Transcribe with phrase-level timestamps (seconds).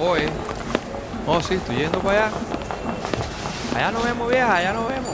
[0.00, 0.28] Oye.
[1.26, 2.36] Oh, sí, estoy yendo para allá.
[3.76, 5.10] Allá nos vemos, vieja, allá nos vemos.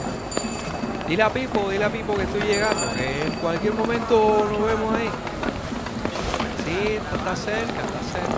[1.07, 4.95] Dile a Pipo, dile a Pipo que estoy llegando, que en cualquier momento nos vemos
[4.95, 5.09] ahí.
[6.65, 8.37] Sí, está cerca, está cerca.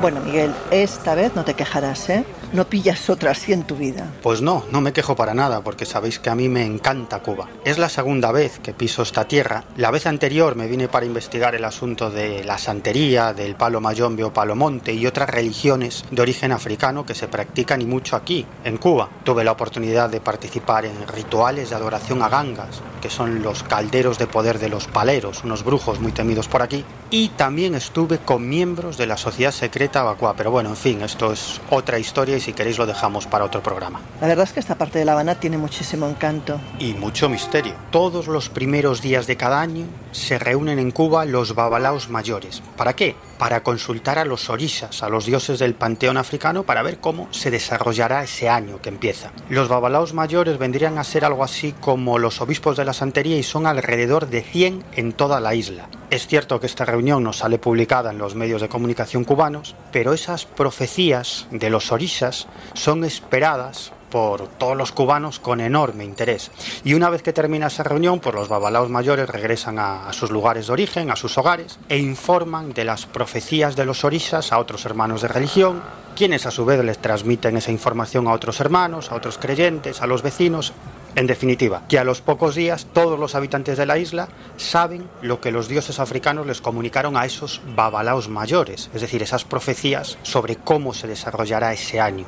[0.00, 2.24] Bueno, Miguel, esta vez no te quejarás, ¿eh?
[2.52, 4.10] No pillas otra así en tu vida.
[4.22, 7.48] Pues no, no me quejo para nada, porque sabéis que a mí me encanta Cuba.
[7.64, 9.62] Es la segunda vez que piso esta tierra.
[9.76, 14.24] La vez anterior me vine para investigar el asunto de la santería, del palo mayombe
[14.24, 18.44] o palo monte y otras religiones de origen africano que se practican y mucho aquí,
[18.64, 19.08] en Cuba.
[19.22, 24.18] Tuve la oportunidad de participar en rituales de adoración a gangas, que son los calderos
[24.18, 26.84] de poder de los paleros, unos brujos muy temidos por aquí.
[27.10, 30.34] Y también estuve con miembros de la sociedad secreta Abacua.
[30.36, 33.62] Pero bueno, en fin, esto es otra historia y si queréis lo dejamos para otro
[33.62, 34.00] programa.
[34.20, 36.58] La verdad es que esta parte de La Habana tiene muchísimo encanto.
[36.78, 37.74] Y mucho misterio.
[37.90, 42.62] Todos los primeros días de cada año se reúnen en Cuba los babalaos mayores.
[42.76, 43.14] ¿Para qué?
[43.40, 47.50] Para consultar a los orishas, a los dioses del panteón africano, para ver cómo se
[47.50, 49.32] desarrollará ese año que empieza.
[49.48, 53.42] Los babalaos mayores vendrían a ser algo así como los obispos de la santería y
[53.42, 55.88] son alrededor de 100 en toda la isla.
[56.10, 60.12] Es cierto que esta reunión no sale publicada en los medios de comunicación cubanos, pero
[60.12, 66.50] esas profecías de los orishas son esperadas por todos los cubanos con enorme interés.
[66.84, 70.30] Y una vez que termina esa reunión, pues los babalaos mayores regresan a, a, sus
[70.30, 74.58] lugares de origen, a sus hogares, e informan de las profecías de los orishas a
[74.58, 75.82] otros hermanos de religión,
[76.16, 80.06] quienes a su vez les transmiten esa información a otros hermanos, a otros creyentes, a
[80.06, 80.72] los vecinos.
[81.16, 85.40] En definitiva, que a los pocos días todos los habitantes de la isla saben lo
[85.40, 90.56] que los dioses africanos les comunicaron a esos babalaos mayores, es decir, esas profecías sobre
[90.56, 92.26] cómo se desarrollará ese año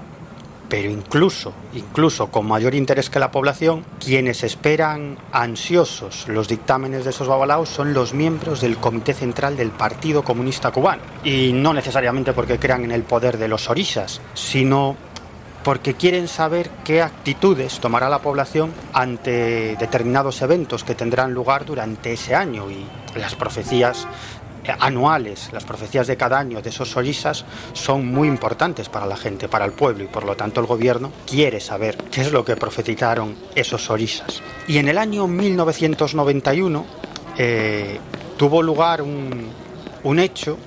[0.69, 7.11] pero incluso, incluso con mayor interés que la población, quienes esperan ansiosos los dictámenes de
[7.11, 11.03] esos babalaos son los miembros del Comité Central del Partido Comunista Cubano.
[11.25, 14.97] Y no necesariamente porque crean en el poder de los orishas, sino
[15.63, 22.13] porque quieren saber qué actitudes tomará la población ante determinados eventos que tendrán lugar durante
[22.13, 22.85] ese año y
[23.19, 24.07] las profecías
[24.79, 29.49] anuales, las profecías de cada año de esos orishas son muy importantes para la gente,
[29.49, 32.57] para el pueblo y por lo tanto el gobierno quiere saber qué es lo que
[32.57, 34.43] profetizaron esos orishas.
[34.69, 36.87] Y en el año 1991
[37.39, 37.99] eh,
[38.37, 39.49] tuvo lugar un,
[40.05, 40.59] un hecho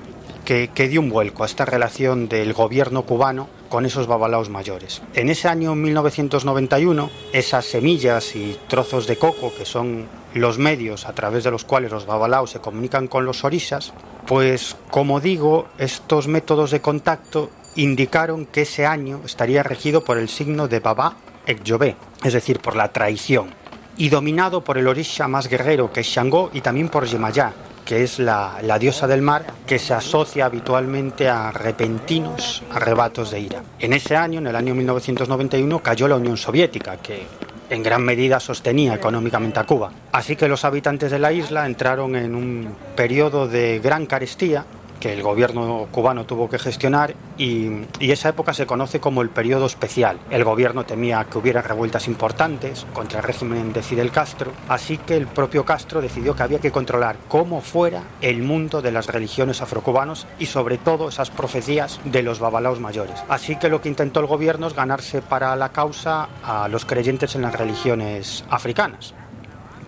[0.44, 5.02] que, que, dio un vuelco a esta relación del gobierno cubano con esos babalaos mayores.
[5.16, 11.12] En ese año 1991, esas semillas y trozos de coco, que son los medios a
[11.12, 13.91] través de los cuales los babalaos se comunican con los orishas,
[14.28, 20.30] pues como digo, estos métodos de contacto indicaron que ese año estaría regido por el
[20.30, 23.50] signo de Baba Ekjobé, es decir, por la traición,
[23.97, 27.52] y dominado por el orisha más guerrero que es Shango y también por Yemayá,
[27.85, 33.63] que es la, diosa del mar que se asocia habitualmente a repentinos arrebatos de ira.
[33.79, 37.24] En ese año, en el año 1991, cayó la Unión Soviética, que
[37.69, 39.91] en gran medida sostenía económicamente a Cuba.
[40.12, 44.66] Así que los habitantes de la isla entraron en un periodo de gran carestía
[45.06, 49.68] que el gobierno cubano tuvo que gestionar y, esa época se conoce como el periodo
[49.68, 50.18] especial.
[50.32, 55.16] El gobierno temía que hubiera revueltas importantes contra el régimen de Fidel Castro, así que
[55.16, 59.62] el propio Castro decidió que había que controlar cómo fuera el mundo de las religiones
[59.62, 63.24] afrocubanos y sobre todo esas profecías de los babalaos mayores.
[63.30, 67.36] Así que lo que intentó el gobierno es ganarse para la causa a los creyentes
[67.36, 69.14] en las religiones africanas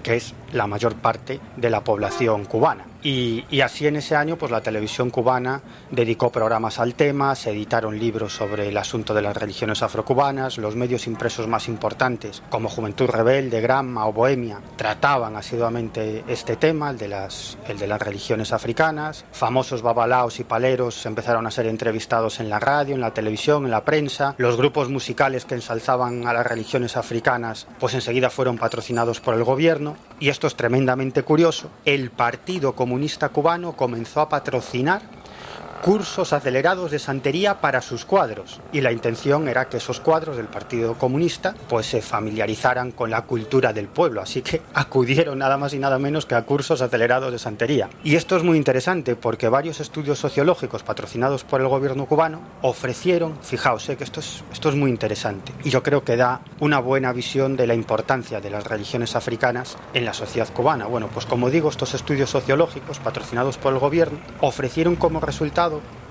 [0.08, 2.86] que es la mayor parte de la población cubana.
[3.04, 7.98] Y, así en ese año, pues la televisión cubana dedicó programas al tema, se editaron
[7.98, 13.08] libros sobre el asunto de las religiones afrocubanas, los medios impresos más importantes, como Juventud
[13.08, 18.52] Rebelde, Gramma o Bohemia, trataban asiduamente este tema, el de las, el de las religiones
[18.52, 19.26] africanas.
[19.32, 23.72] Famosos babalaos y paleros empezaron a ser entrevistados en la radio, en la televisión, en
[23.72, 24.36] la prensa.
[24.38, 29.44] Los grupos musicales que ensalzaban a las religiones africanas, pues enseguida fueron patrocinados por el
[29.44, 29.96] gobierno.
[30.20, 31.72] Y esto es tremendamente curioso.
[31.84, 35.02] El Partido Comunista Cubano comenzó a patrocinar
[35.82, 40.48] cursos acelerados de santería para sus cuadros y la intención era que esos cuadros del
[40.48, 45.74] Partido Comunista pues se familiarizaran con la cultura del pueblo, así que acudieron nada más
[45.74, 47.90] y nada menos que a cursos acelerados de santería.
[48.04, 53.38] Y esto es muy interesante porque varios estudios sociológicos patrocinados por el gobierno cubano ofrecieron,
[53.42, 56.80] fijaos, eh, que esto es, esto es muy interesante y yo creo que da una
[56.80, 60.86] buena visión de la importancia de las religiones africanas en la sociedad cubana.
[60.86, 65.67] Bueno, pues como digo, estos estudios sociológicos patrocinados por el gobierno ofrecieron como resultado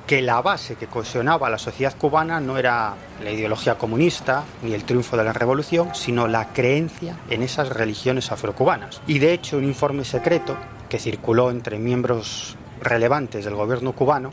[0.07, 4.73] que la base que cohesionaba a la sociedad cubana no era la ideología comunista ni
[4.73, 9.01] el triunfo de la revolución, sino la creencia en esas religiones afrocubanas.
[9.07, 10.57] Y de hecho, un informe secreto
[10.89, 14.33] que circuló entre miembros relevantes del gobierno cubano,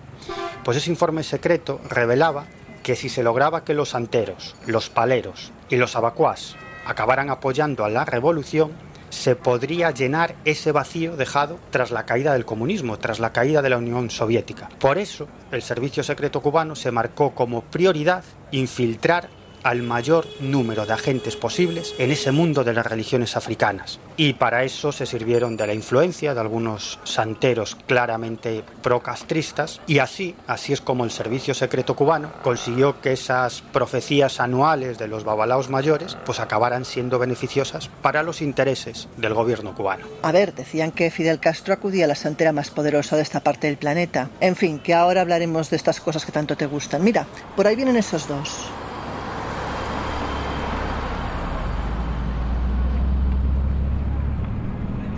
[0.63, 2.45] pues ese informe secreto revelaba
[2.83, 6.55] que si se lograba que los santeros, los paleros y los abacuás
[6.85, 8.73] acabaran apoyando a la revolución,
[9.13, 13.69] se podría llenar ese vacío dejado tras la caída del comunismo, tras la caída de
[13.69, 14.69] la Unión Soviética.
[14.79, 19.29] Por eso, el Servicio Secreto Cubano se marcó como prioridad infiltrar
[19.63, 23.99] al mayor número de agentes posibles en ese mundo de las religiones africanas.
[24.17, 30.35] Y para eso se sirvieron de la influencia de algunos santeros claramente procastristas y así,
[30.47, 35.69] así es como el servicio secreto cubano consiguió que esas profecías anuales de los babalaos
[35.69, 40.05] mayores pues acabaran siendo beneficiosas para los intereses del gobierno cubano.
[40.21, 43.67] A ver, decían que Fidel Castro acudía a la santera más poderosa de esta parte
[43.67, 44.29] del planeta.
[44.39, 47.03] En fin, que ahora hablaremos de estas cosas que tanto te gustan.
[47.03, 47.25] Mira,
[47.55, 48.69] por ahí vienen esos dos.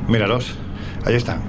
[0.07, 0.56] Míralos.
[1.06, 1.40] Ahí están.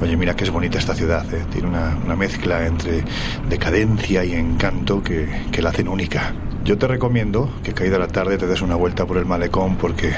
[0.00, 1.24] Oye, mira que es bonita esta ciudad.
[1.34, 1.44] ¿eh?
[1.50, 3.04] Tiene una, mezcla entre
[3.48, 6.32] decadencia y encanto que, que la hacen única.
[6.64, 10.12] Yo te recomiendo que caída la tarde te des una vuelta por el malecón porque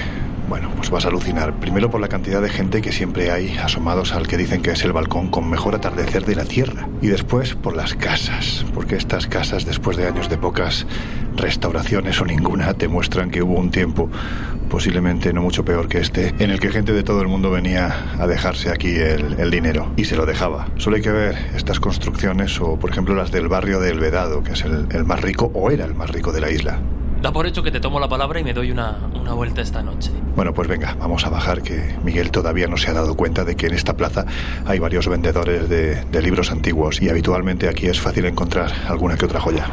[0.52, 1.54] bueno, pues vas a alucinar.
[1.60, 4.84] Primero por la cantidad de gente que siempre hay asomados al que dicen que es
[4.84, 6.90] el balcón con mejor atardecer de la Tierra.
[7.00, 10.86] Y después por las casas, porque estas casas, después de años de pocas
[11.36, 14.10] restauraciones o ninguna, te muestran que hubo un tiempo,
[14.68, 18.12] posiblemente no mucho peor que este, en el que gente de todo el mundo venía
[18.18, 19.90] a dejarse aquí el, el dinero.
[19.96, 20.68] Y se lo dejaba.
[20.76, 24.52] Solo hay que ver estas construcciones o, por ejemplo, las del barrio del Vedado, que
[24.52, 26.78] es el, el más rico o era el más rico de la isla.
[27.22, 29.80] Da por hecho que te tomo la palabra y me doy una, una, vuelta esta
[29.80, 30.10] noche.
[30.34, 33.54] Bueno, pues venga, vamos a bajar, que Miguel todavía no se ha dado cuenta de
[33.54, 34.26] que en esta plaza
[34.66, 39.26] hay varios vendedores de, de libros antiguos y habitualmente aquí es fácil encontrar alguna que
[39.26, 39.68] otra joya.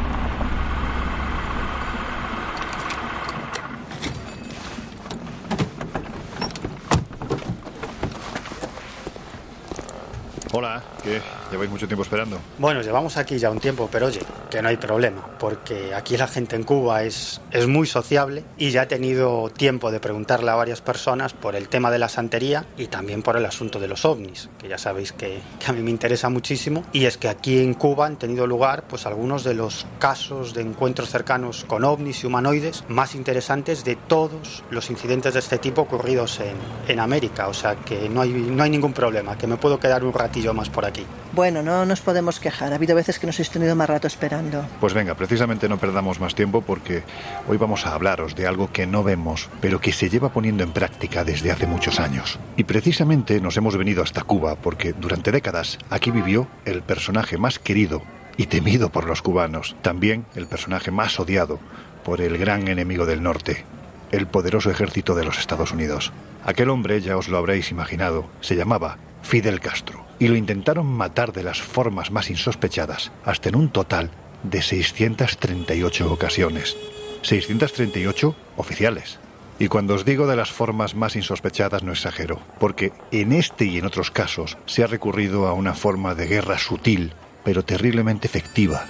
[10.52, 11.20] Hola, ¿qué?
[11.50, 12.38] ¿Lleváis mucho tiempo esperando?
[12.58, 14.20] Bueno, llevamos aquí ya un tiempo, pero oye,
[14.50, 18.70] que no hay problema, porque aquí la gente en Cuba es, es muy sociable y
[18.70, 22.66] ya he tenido tiempo de preguntarle a varias personas por el tema de la santería
[22.76, 25.82] y también por el asunto de los ovnis, que ya sabéis que, que a mí
[25.82, 26.84] me interesa muchísimo.
[26.92, 30.62] Y es que aquí en Cuba han tenido lugar pues algunos de los casos de
[30.62, 35.82] encuentros cercanos con ovnis y humanoides más interesantes de todos los incidentes de este tipo
[35.82, 36.56] ocurridos en,
[36.86, 37.48] en América.
[37.48, 40.54] O sea que no hay, no hay ningún problema, que me puedo quedar un ratito
[40.54, 41.04] más por aquí.
[41.40, 42.70] Bueno, no nos podemos quejar.
[42.70, 44.62] Ha habido veces que nos habéis tenido más rato esperando.
[44.78, 47.02] Pues venga, precisamente no perdamos más tiempo porque
[47.48, 50.72] hoy vamos a hablaros de algo que no vemos, pero que se lleva poniendo en
[50.72, 52.38] práctica desde hace muchos años.
[52.58, 57.58] Y precisamente nos hemos venido hasta Cuba porque durante décadas aquí vivió el personaje más
[57.58, 58.02] querido
[58.36, 61.58] y temido por los cubanos, también el personaje más odiado
[62.04, 63.64] por el gran enemigo del norte,
[64.10, 66.12] el poderoso ejército de los Estados Unidos.
[66.44, 71.32] Aquel hombre, ya os lo habréis imaginado, se llamaba Fidel Castro, y lo intentaron matar
[71.32, 74.10] de las formas más insospechadas, hasta en un total
[74.42, 76.76] de 638 ocasiones.
[77.22, 79.18] 638 oficiales.
[79.58, 83.76] Y cuando os digo de las formas más insospechadas no exagero, porque en este y
[83.76, 87.12] en otros casos se ha recurrido a una forma de guerra sutil,
[87.44, 88.86] pero terriblemente efectiva,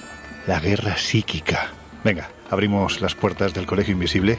[0.46, 1.72] la guerra psíquica.
[2.04, 4.38] Venga, abrimos las puertas del Colegio Invisible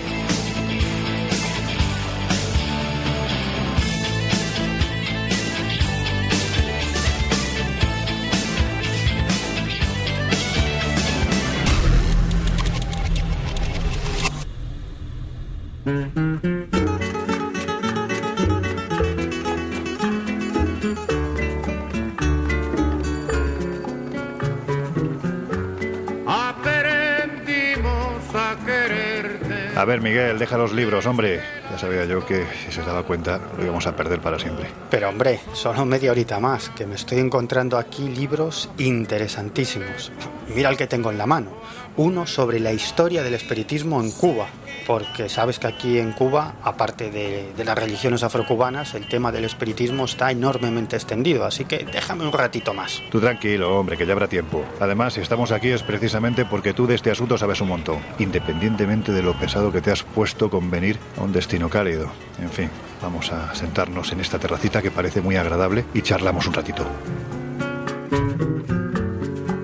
[29.91, 31.41] Ver, Miguel, deja los libros, hombre.
[31.69, 34.67] Ya sabía yo que si se daba cuenta lo íbamos a perder para siempre.
[34.89, 40.13] Pero hombre, solo media horita más, que me estoy encontrando aquí libros interesantísimos.
[40.55, 41.51] Mira el que tengo en la mano.
[41.97, 44.47] Uno sobre la historia del espiritismo en Cuba,
[44.91, 49.45] porque sabes que aquí en Cuba, aparte de, de, las religiones afrocubanas, el tema del
[49.45, 53.01] espiritismo está enormemente extendido, así que déjame un ratito más.
[53.09, 54.65] Tú tranquilo, hombre, que ya habrá tiempo.
[54.81, 59.13] Además, si estamos aquí es precisamente porque tú de este asunto sabes un montón, independientemente
[59.13, 62.11] de lo pesado que te has puesto con venir a un destino cálido.
[62.41, 62.69] En fin,
[63.01, 66.85] vamos a sentarnos en esta terracita que parece muy agradable y charlamos un ratito.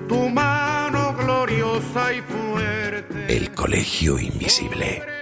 [0.08, 3.26] Tu mano gloriosa y fuerte.
[3.36, 5.17] El Colegio Invisible.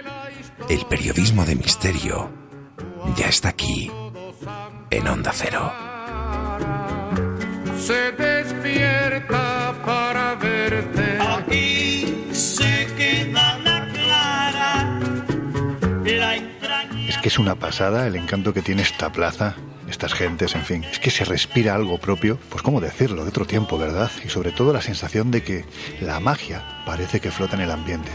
[0.69, 2.29] El periodismo de misterio
[3.15, 3.89] ya está aquí,
[4.89, 5.71] en Onda Cero.
[7.79, 11.19] Se despierta para verte.
[11.21, 14.99] Aquí se queda la clara.
[16.03, 17.09] La entraña.
[17.09, 19.55] Es que es una pasada el encanto que tiene esta plaza,
[19.89, 20.83] estas gentes, en fin.
[20.83, 24.11] Es que se respira algo propio, pues cómo decirlo, de otro tiempo, ¿verdad?
[24.25, 25.63] Y sobre todo la sensación de que
[26.01, 28.11] la magia parece que flota en el ambiente.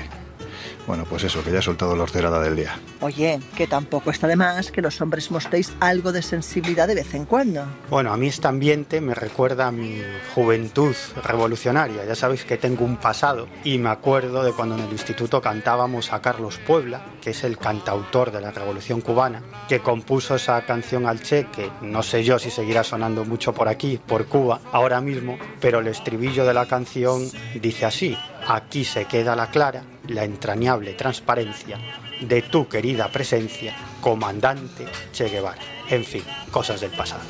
[0.86, 2.78] Bueno, pues eso, que ya he soltado la horterada del día.
[3.00, 7.14] Oye, que tampoco está de más que los hombres mostréis algo de sensibilidad de vez
[7.14, 7.64] en cuando.
[7.88, 10.00] Bueno, a mí este ambiente me recuerda a mi
[10.34, 12.04] juventud revolucionaria.
[12.04, 16.12] Ya sabéis que tengo un pasado y me acuerdo de cuando en el instituto cantábamos
[16.12, 21.06] a Carlos Puebla, que es el cantautor de la Revolución Cubana, que compuso esa canción
[21.06, 25.00] al Che, que no sé yo si seguirá sonando mucho por aquí, por Cuba, ahora
[25.00, 27.28] mismo, pero el estribillo de la canción
[27.60, 28.16] dice así.
[28.48, 31.78] Aquí se queda la clara, la entrañable transparencia
[32.20, 35.60] de tu querida presencia, comandante Che Guevara.
[35.88, 37.22] En fin, cosas del pasado.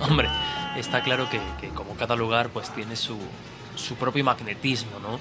[0.00, 0.28] Hombre,
[0.76, 3.18] está claro que, que como cada lugar pues tiene su,
[3.74, 5.20] su propio magnetismo, ¿no?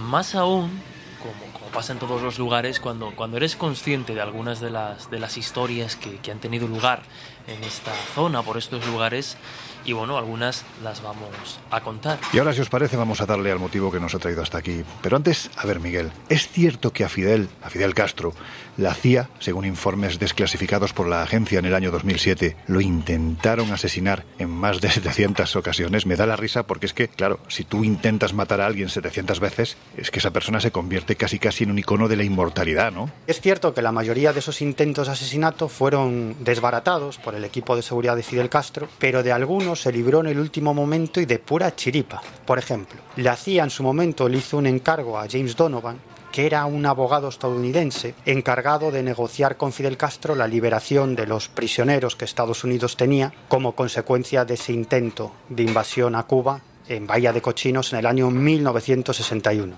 [0.00, 0.80] Más aún,
[1.22, 5.18] como, pasa en todos los lugares, cuando, cuando eres consciente de algunas de las, de
[5.18, 7.02] las historias que, que han tenido lugar
[7.46, 9.36] en esta zona, por estos lugares,
[9.84, 12.18] y bueno, algunas las vamos a contar.
[12.32, 14.58] Y ahora, si os parece, vamos a darle al motivo que nos ha traído hasta
[14.58, 14.82] aquí.
[15.02, 18.32] Pero antes, a ver, Miguel, ¿es cierto que a Fidel, a Fidel Castro,
[18.76, 24.24] la CIA, según informes desclasificados por la agencia en el año 2007, lo intentaron asesinar
[24.38, 26.06] en más de 700 ocasiones?
[26.06, 29.38] Me da la risa porque es que, claro, si tú intentas matar a alguien 700
[29.38, 32.90] veces, es que esa persona se convierte casi casi en un icono de la inmortalidad,
[32.90, 33.10] ¿no?
[33.26, 37.82] Es cierto que la mayoría de esos intentos de asesinato fueron desbaratados el equipo de
[37.82, 41.38] seguridad de Fidel Castro, pero de algunos se libró en el último momento y de
[41.38, 42.22] pura chiripa.
[42.46, 45.98] Por ejemplo, la CIA en su momento le hizo un encargo a James Donovan,
[46.34, 51.48] que era un abogado estadounidense encargado de negociar con Fidel Castro la liberación de los
[51.48, 57.06] prisioneros que Estados Unidos tenía como consecuencia de ese intento de invasión a Cuba en
[57.06, 59.76] Bahía de Cochinos en el año 1961.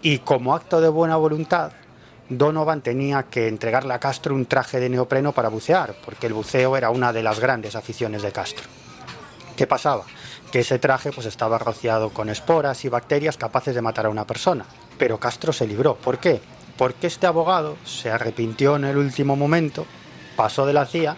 [0.00, 1.72] Y como acto de buena voluntad,
[2.28, 6.76] Donovan tenía que entregarle a Castro un traje de neopreno para bucear, porque el buceo
[6.76, 8.66] era una de las grandes aficiones de Castro.
[9.56, 10.04] ¿Qué pasaba?
[10.50, 14.26] Que ese traje pues estaba rociado con esporas y bacterias capaces de matar a una
[14.26, 14.66] persona.
[14.98, 15.94] Pero Castro se libró.
[15.94, 16.40] ¿Por qué?
[16.76, 19.86] Porque este abogado se arrepintió en el último momento,
[20.36, 21.16] pasó de la CIA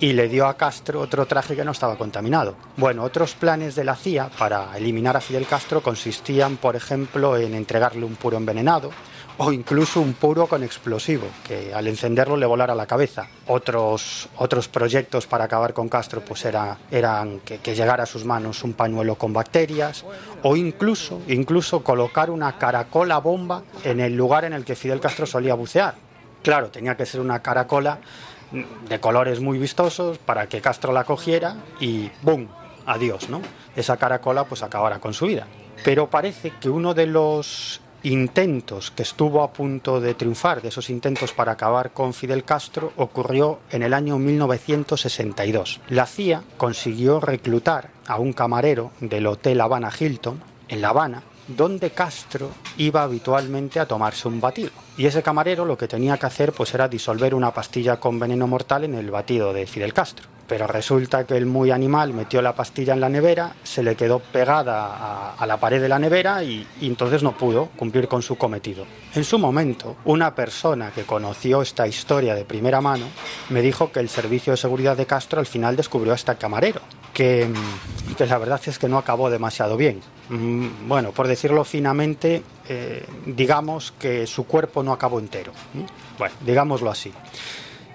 [0.00, 2.56] y le dio a Castro otro traje que no estaba contaminado.
[2.76, 7.54] Bueno, otros planes de la CIA para eliminar a Fidel Castro consistían, por ejemplo, en
[7.54, 8.90] entregarle un puro envenenado,
[9.38, 13.28] o incluso un puro con explosivo, que al encenderlo le volara la cabeza.
[13.46, 18.24] Otros, otros proyectos para acabar con Castro pues era, eran que, que, llegara a sus
[18.24, 20.04] manos un pañuelo con bacterias
[20.42, 25.24] o incluso, incluso colocar una caracola bomba en el lugar en el que Fidel Castro
[25.24, 25.94] solía bucear.
[26.42, 27.98] Claro, tenía que ser una caracola
[28.88, 32.48] de colores muy vistosos para que Castro la cogiera y ¡boom!
[32.86, 33.42] Adiós, ¿no?
[33.76, 35.46] Esa caracola pues acabara con su vida.
[35.84, 40.90] Pero parece que uno de los intentos que estuvo a punto de triunfar, de esos
[40.90, 45.80] intentos para acabar con Fidel Castro, ocurrió en el año 1962.
[45.88, 51.90] La CIA consiguió reclutar a un camarero del Hotel Habana Hilton, en La Habana, donde
[51.90, 54.70] Castro iba habitualmente a tomarse un batido.
[54.96, 58.46] Y ese camarero lo que tenía que hacer pues era disolver una pastilla con veneno
[58.46, 60.26] mortal en el batido de Fidel Castro.
[60.48, 64.18] Pero resulta que el muy animal metió la pastilla en la nevera, se le quedó
[64.18, 68.86] pegada a, la pared de la nevera y, entonces no pudo cumplir con su cometido.
[69.14, 73.04] En su momento, una persona que conoció esta historia de primera mano
[73.50, 76.80] me dijo que el servicio de seguridad de Castro al final descubrió a este camarero,
[77.12, 77.46] que
[78.18, 80.00] la verdad es que no acabó demasiado bien.
[80.30, 85.52] Bueno, por decirlo finamente, eh, digamos que su cuerpo no acabó entero.
[86.18, 87.12] Bueno, digámoslo así.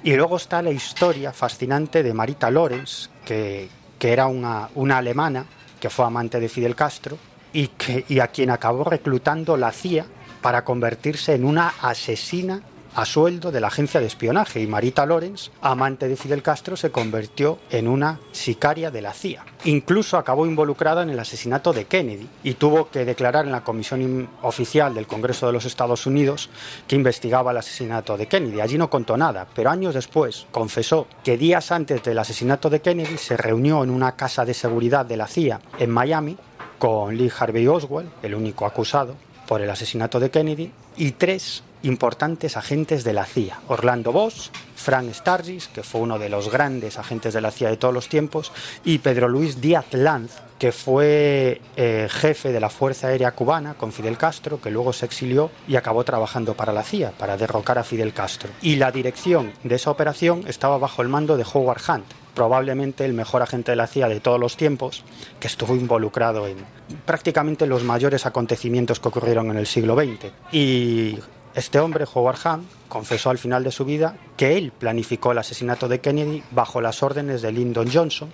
[0.04, 5.46] Y luego está la historia fascinante de Marita Lorenz, que, que era una, una, alemana
[5.80, 7.18] que fue amante de Fidel Castro
[7.54, 10.06] y, que, y a quien acabó reclutando la CIA
[10.42, 12.62] para convertirse en una asesina
[12.96, 16.92] a sueldo de la agencia de espionaje y Marita Lorenz, amante de Fidel Castro, se
[16.92, 19.46] convirtió en una sicaria de la CIA.
[19.66, 24.30] Incluso acabó involucrada en el asesinato de Kennedy y tuvo que declarar en la comisión
[24.42, 26.50] oficial del Congreso de los Estados Unidos
[26.88, 28.62] que investigaba el asesinato de Kennedy.
[28.62, 33.18] Allí no contó nada, pero años después confesó que días antes del asesinato de Kennedy
[33.18, 36.38] se reunió en una casa de seguridad de la CIA en Miami
[36.78, 39.16] con Lee Harvey Oswald, el único acusado
[39.48, 43.62] por el asesinato de Kennedy, y tres importantes agentes de la CIA.
[43.68, 47.78] Orlando Bosch, Frank Sturgis, que fue uno de los grandes agentes de la CIA de
[47.78, 48.52] todos los tiempos,
[48.84, 53.92] y Pedro Luis Díaz Lanz, que fue eh, jefe de la Fuerza Aérea Cubana con
[53.92, 57.84] Fidel Castro, que luego se exilió y acabó trabajando para la CIA, para derrocar a
[57.84, 58.50] Fidel Castro.
[58.62, 63.14] Y la dirección de esa operación estaba bajo el mando de Howard Hunt, probablemente el
[63.14, 65.04] mejor agente de la CIA de todos los tiempos,
[65.40, 66.58] que estuvo involucrado en
[67.06, 70.32] prácticamente los mayores acontecimientos que ocurrieron en el siglo XX.
[70.52, 71.20] Y
[71.56, 75.88] este hombre, Howard Hunt, confesó al final de su vida que él planificó el asesinato
[75.88, 78.30] de Kennedy bajo las órdenes de Lyndon Johnson,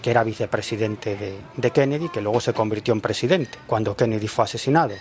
[0.00, 4.44] que era vicepresidente de, de, Kennedy, que luego se convirtió en presidente cuando Kennedy fue
[4.44, 4.94] asesinado.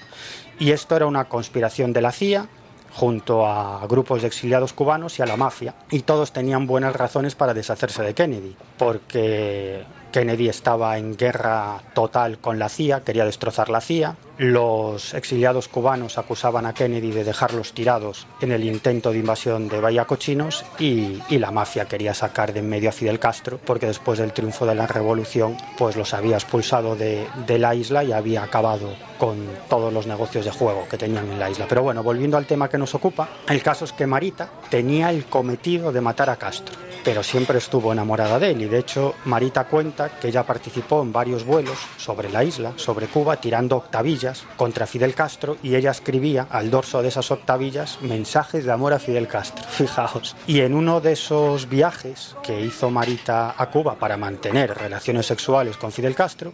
[0.59, 2.47] Y esto era una conspiración de la CIA
[2.93, 5.75] junto a grupos de exiliados cubanos y a la mafia.
[5.89, 12.37] Y todos tenían buenas razones para deshacerse de Kennedy, porque Kennedy estaba en guerra total
[12.37, 14.15] con la CIA, quería destrozar la CIA.
[14.37, 19.79] Los exiliados cubanos acusaban a Kennedy de dejarlos tirados en el intento de invasión de
[19.79, 24.19] Bahía Cochinos y, la mafia quería sacar de en medio a Fidel Castro porque después
[24.19, 28.43] del triunfo de la revolución pues los había expulsado de, de la isla y había
[28.43, 29.37] acabado con
[29.69, 31.65] todos los negocios de juego que tenían en la isla.
[31.67, 35.25] Pero bueno, volviendo al tema que nos ocupa, el caso es que Marita tenía el
[35.25, 39.65] cometido de matar a Castro, pero siempre estuvo enamorada de él y de hecho Marita
[39.65, 44.87] cuenta que ella participó en varios vuelos sobre la isla, sobre Cuba, tirando octavillas contra
[44.87, 49.27] Fidel Castro y ella escribía al dorso de esas octavillas mensajes de amor a Fidel
[49.27, 50.35] Castro, fijaos.
[50.47, 55.77] Y en uno de esos viajes que hizo Marita a Cuba para mantener relaciones sexuales
[55.77, 56.53] con Fidel Castro,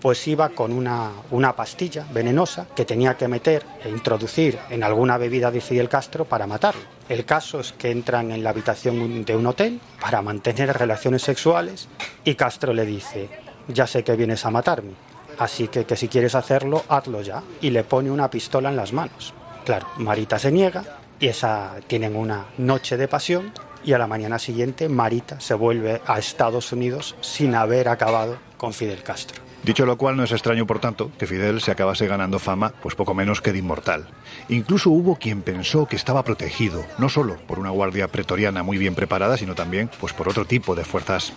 [0.00, 5.18] pues iba con una, una pastilla venenosa que tenía que meter e introducir en alguna
[5.18, 6.82] bebida de Fidel Castro para matarlo.
[7.08, 11.88] El caso es que entran en la habitación de un hotel para mantener relaciones sexuales
[12.24, 13.28] y Castro le dice,
[13.68, 14.92] ya sé que vienes a matarme,
[15.38, 17.42] así que, que si quieres hacerlo, hazlo ya.
[17.60, 19.34] Y le pone una pistola en las manos.
[19.64, 20.84] Claro, Marita se niega
[21.20, 23.52] y esa tienen una noche de pasión
[23.84, 28.72] y a la mañana siguiente Marita se vuelve a Estados Unidos sin haber acabado con
[28.72, 29.47] Fidel Castro.
[29.62, 32.94] Dicho lo cual, no es extraño, por tanto, que Fidel se acabase ganando fama, pues
[32.94, 34.06] poco menos que de inmortal.
[34.48, 38.94] Incluso hubo quien pensó que estaba protegido, no solo por una guardia pretoriana muy bien
[38.94, 41.32] preparada, sino también pues por otro tipo de fuerzas,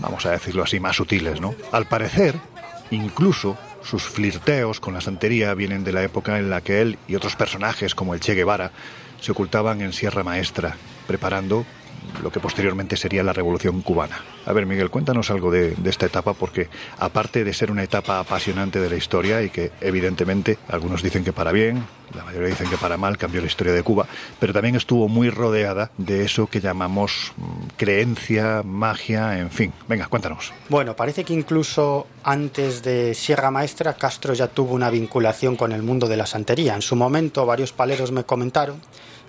[0.00, 1.54] vamos a decirlo así, más sutiles, ¿no?
[1.70, 2.34] Al parecer,
[2.90, 7.14] incluso sus flirteos con la santería vienen de la época en la que él y
[7.14, 8.72] otros personajes como el Che Guevara
[9.20, 11.64] se ocultaban en Sierra Maestra, preparando
[12.22, 14.20] lo que posteriormente sería la Revolución Cubana.
[14.44, 18.80] A ver, Miguel, cuéntanos algo de, esta etapa, porque aparte de ser una etapa apasionante
[18.80, 22.76] de la historia y que evidentemente algunos dicen que para bien, la mayoría dicen que
[22.76, 24.06] para mal cambió la historia de Cuba,
[24.38, 27.32] pero también estuvo muy rodeada de eso que llamamos
[27.76, 29.72] creencia, magia, en fin.
[29.88, 30.52] Venga, cuéntanos.
[30.68, 35.82] Bueno, parece que incluso antes de Sierra Maestra, Castro ya tuvo una vinculación con el
[35.82, 36.74] mundo de la santería.
[36.74, 38.80] En su momento, varios paleros me comentaron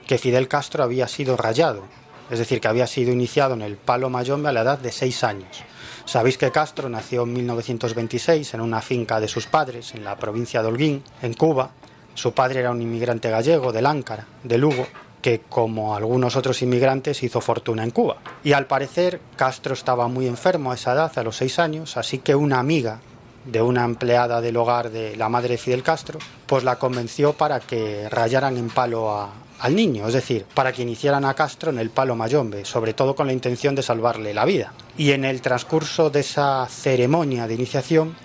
[0.07, 1.83] que Fidel Castro había sido rayado
[2.29, 5.23] es decir, que había sido iniciado en el Palo Mayombe a la edad de seis
[5.23, 5.63] años.
[6.05, 10.61] Sabéis que Castro nació en 1926 en una finca de sus padres en la provincia
[10.61, 11.71] de Holguín, en Cuba.
[12.13, 14.87] Su padre era un inmigrante gallego del Áncara, de Lugo,
[15.21, 18.17] que como algunos otros inmigrantes hizo fortuna en Cuba.
[18.43, 22.19] Y al parecer Castro estaba muy enfermo a esa edad, a los seis años, así
[22.19, 23.01] que una amiga
[23.43, 27.59] de una empleada del hogar de la madre de Fidel Castro, pues la convenció para
[27.59, 31.79] que rayaran en palo a, al niño, es decir, para que iniciaran a Castro en
[31.79, 34.73] el palo mayombe, sobre todo con la intención de salvarle la vida.
[34.97, 38.15] Y en el transcurso de esa ceremonia de iniciación,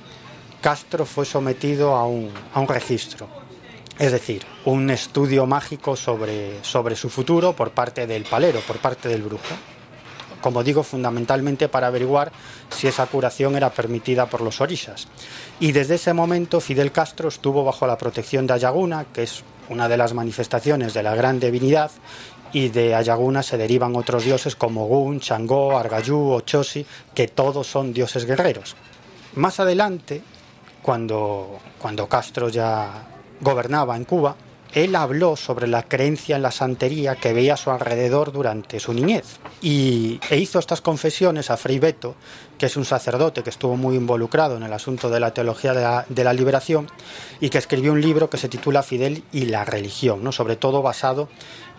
[0.61, 3.29] Castro fue sometido a un, a un registro,
[3.99, 9.09] es decir, un estudio mágico sobre, sobre su futuro por parte del palero, por parte
[9.09, 9.55] del brujo.
[10.41, 12.33] Como digo, fundamentalmente para averiguar
[12.69, 15.07] si esa curación era permitida por los orishas.
[15.61, 19.89] Y desde ese momento Fidel Castro estuvo bajo la protección de Ayaguna, que es una
[19.89, 21.91] de las manifestaciones de la gran divinidad,
[22.53, 27.93] y de Ayaguna se derivan otros dioses como Gun, Changó, Argayú, Ochosi, que todos son
[27.93, 28.77] dioses guerreros.
[29.37, 30.23] Más adelante,
[30.83, 33.07] cuando, cuando Castro ya
[33.41, 34.37] gobernaba en Cuba,
[34.75, 38.93] él habló sobre la creencia en la santería que veía a su alrededor durante su
[38.95, 42.15] niñez y, e hizo estas confesiones a Fray Beto,
[42.63, 46.23] que es un sacerdote que estuvo muy involucrado en el asunto de la teología de
[46.23, 46.89] la, liberación
[47.41, 50.31] y que escribió un libro que se titula Fidel y la religión, ¿no?
[50.31, 51.29] sobre todo basado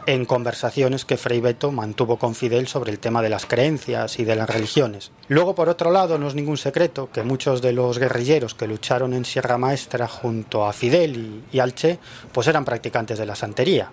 [0.07, 4.25] en conversaciones que Frei Beto mantuvo con Fidel sobre el tema de las creencias y
[4.25, 5.13] de las religiones.
[5.29, 9.13] Luego, por otro lado, no es ningún secreto que muchos de los guerrilleros que lucharon
[9.13, 11.97] en Sierra Maestra junto a Fidel y, y al Che,
[12.33, 13.89] pues eran practicantes de la santería.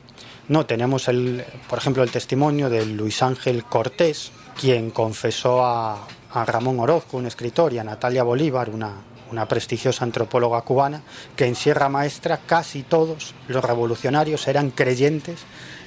[0.49, 6.45] No, tenemos, el, por ejemplo, el testimonio de Luis Ángel Cortés, quien confesó a, a
[6.45, 8.93] Ramón Orozco, un escritor, y a Natalia Bolívar, una,
[9.31, 11.03] una prestigiosa antropóloga cubana,
[11.37, 15.41] que en Sierra Maestra casi todos los revolucionarios eran creyentes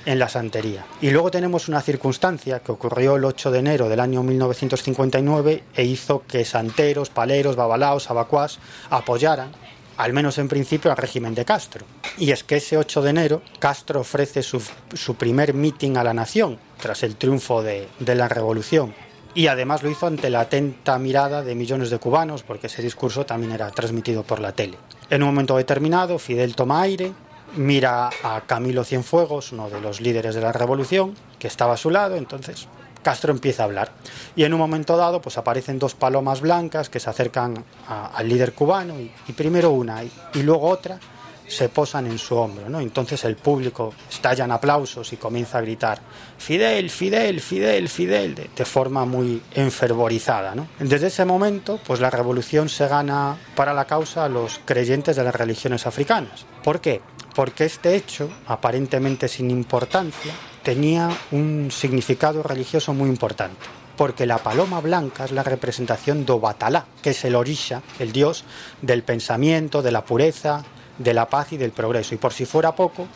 [0.06, 0.86] en la santería.
[1.02, 5.84] Y luego tenemos una circunstancia que ocurrió el 8 de enero del año 1959 e
[5.86, 9.52] hizo que santeros, paleros, babalaos, abacuás apoyaran
[9.98, 11.86] al menos en principio, al régimen de Castro.
[12.18, 14.62] Y es que ese 8 de enero Castro ofrece su,
[14.94, 18.94] su primer mitin a la nación tras el triunfo de, de la revolución.
[19.36, 23.26] Y además lo hizo ante la atenta mirada de millones de cubanos, porque ese discurso
[23.26, 24.78] también era transmitido por la tele.
[25.10, 27.14] En un momento determinado, Fidel toma aire,
[27.56, 31.90] mira a Camilo Cienfuegos, uno de los líderes de la revolución, que estaba a su
[31.90, 32.68] lado, entonces
[33.02, 33.92] Castro empieza a hablar.
[34.36, 38.54] Y en un momento dado, pues aparecen dos palomas blancas que se acercan al líder
[38.54, 40.12] cubano, y, primero una y,
[40.44, 41.00] luego otra
[41.48, 42.80] se posan en su hombro, ¿no?
[42.80, 46.00] Entonces el público estalla en aplausos y comienza a gritar
[46.38, 50.68] Fidel, Fidel, Fidel, Fidel, de, de forma muy enfervorizada, ¿no?
[50.80, 55.24] Desde ese momento, pues la revolución se gana para la causa a los creyentes de
[55.24, 56.46] las religiones africanas.
[56.64, 57.02] ¿Por qué?
[57.36, 63.58] Porque este hecho, aparentemente sin importancia, tenía un significado religioso muy importante.
[63.98, 68.44] Porque la paloma blanca es la representación de Obatalá, que es el orisha, el dios
[68.82, 70.64] del pensamiento, de la pureza,
[70.98, 72.16] de la paz y del progreso.
[72.16, 73.08] Y por si fuera poco,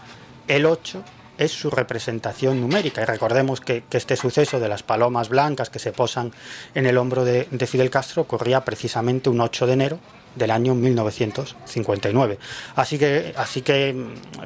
[0.48, 1.04] el 8
[1.38, 3.02] es su representación numérica.
[3.02, 6.32] Y recordemos que, este suceso de las palomas blancas que se posan
[6.76, 10.00] en el hombro de, de, Fidel Castro ocurría precisamente un 8 de enero
[10.36, 12.38] del año 1959.
[12.76, 13.96] Así que, así que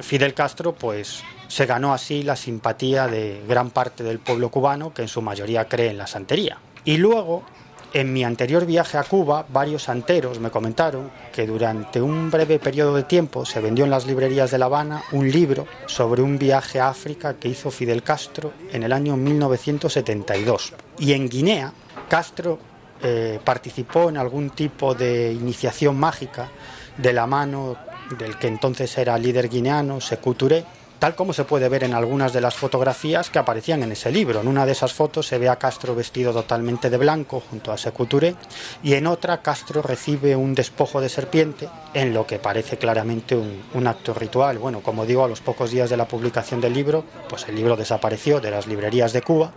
[0.00, 5.02] Fidel Castro pues, se ganó así la simpatía de gran parte del pueblo cubano que
[5.02, 6.58] en su mayoría cree en la santería.
[6.84, 7.44] Y luego
[7.94, 12.94] en mi anterior viaje a Cuba, varios santeros me comentaron que durante un breve periodo
[12.96, 16.80] de tiempo se vendió en las librerías de La Habana un libro sobre un viaje
[16.80, 20.72] a África que hizo Fidel Castro en el año 1972.
[20.98, 21.72] Y en Guinea,
[22.08, 22.58] Castro
[23.02, 26.48] eh, participó en algún tipo de iniciación mágica
[26.96, 27.76] de la mano
[28.18, 30.64] del que entonces era líder guineano, Sekou Touré,
[31.02, 34.40] tal como se puede ver en algunas de las fotografías que aparecían en ese libro.
[34.40, 37.76] En una de esas fotos se ve a Castro vestido totalmente de blanco junto a
[37.76, 38.36] Sekou Touré
[38.84, 43.64] y en otra Castro recibe un despojo de serpiente en lo que parece claramente un,
[43.74, 44.58] un, acto ritual.
[44.58, 47.74] Bueno, como digo, a los pocos días de la publicación del libro, pues el libro
[47.74, 49.50] desapareció de las librerías de Cuba,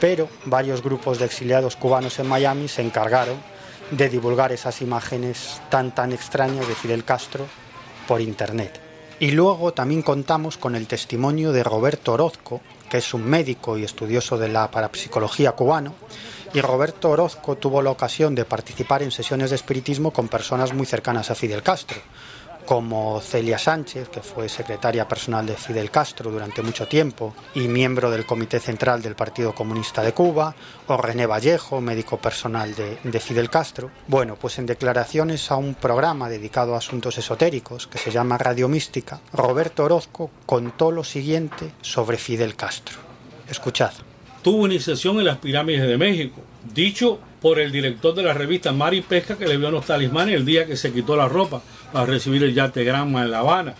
[0.00, 3.36] pero varios grupos de exiliados cubanos en Miami se encargaron
[3.92, 7.46] de divulgar esas imágenes tan tan extrañas de Fidel Castro
[8.08, 8.89] por internet.
[9.20, 13.84] Y luego también contamos con el testimonio de Roberto Orozco, que es un médico y
[13.84, 15.94] estudioso de la parapsicología cubano,
[16.54, 20.86] y Roberto Orozco tuvo la ocasión de participar en sesiones de espiritismo con personas muy
[20.86, 21.98] cercanas a Fidel Castro,
[22.70, 28.12] como Celia Sánchez, que fue secretaria personal de Fidel Castro durante mucho tiempo y miembro
[28.12, 30.54] del Comité Central del Partido Comunista de Cuba,
[30.86, 33.90] o René Vallejo, médico personal de, de, Fidel Castro.
[34.06, 38.68] Bueno, pues en declaraciones a un programa dedicado a asuntos esotéricos que se llama Radio
[38.68, 42.98] Mística, Roberto Orozco contó lo siguiente sobre Fidel Castro.
[43.50, 43.94] Escuchad.
[44.42, 46.40] Tuvo iniciación en las pirámides de México,
[46.72, 50.34] dicho por el director de la revista Mar y Pesca que le vio los talismanes
[50.34, 53.74] el día que se quitó la ropa para recibir el yate Granma en La Habana.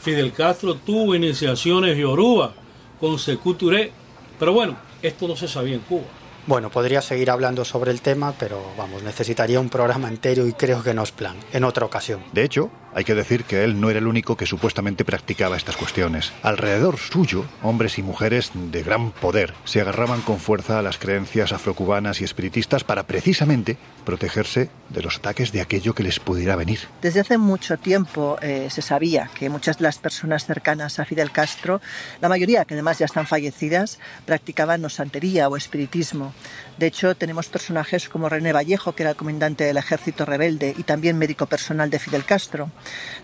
[0.00, 2.52] Fidel Castro tuvo iniciaciones Yoruba
[2.98, 3.92] con Sekou Touré,
[4.38, 6.19] pero bueno, esto no se sabía en Cuba.
[6.46, 10.82] Bueno, podría seguir hablando sobre el tema, pero vamos, necesitaría un programa entero y creo
[10.82, 12.20] que no es plan, en otra ocasión.
[12.32, 15.76] De hecho, hay que decir que él no era el único que supuestamente practicaba estas
[15.76, 16.32] cuestiones.
[16.42, 21.52] Alrededor suyo, hombres y mujeres de gran poder se agarraban con fuerza a las creencias
[21.52, 26.80] afrocubanas y espiritistas para precisamente protegerse de los ataques de aquello que les pudiera venir.
[27.00, 31.30] Desde hace mucho tiempo eh, se sabía que muchas de las personas cercanas a Fidel
[31.30, 31.80] Castro,
[32.20, 36.32] la mayoría que además ya están fallecidas, practicaban o santería o espiritismo.
[36.78, 40.82] De hecho, tenemos personajes como René Vallejo, que era el comandante del ejército rebelde y
[40.82, 42.70] también médico personal de Fidel Castro.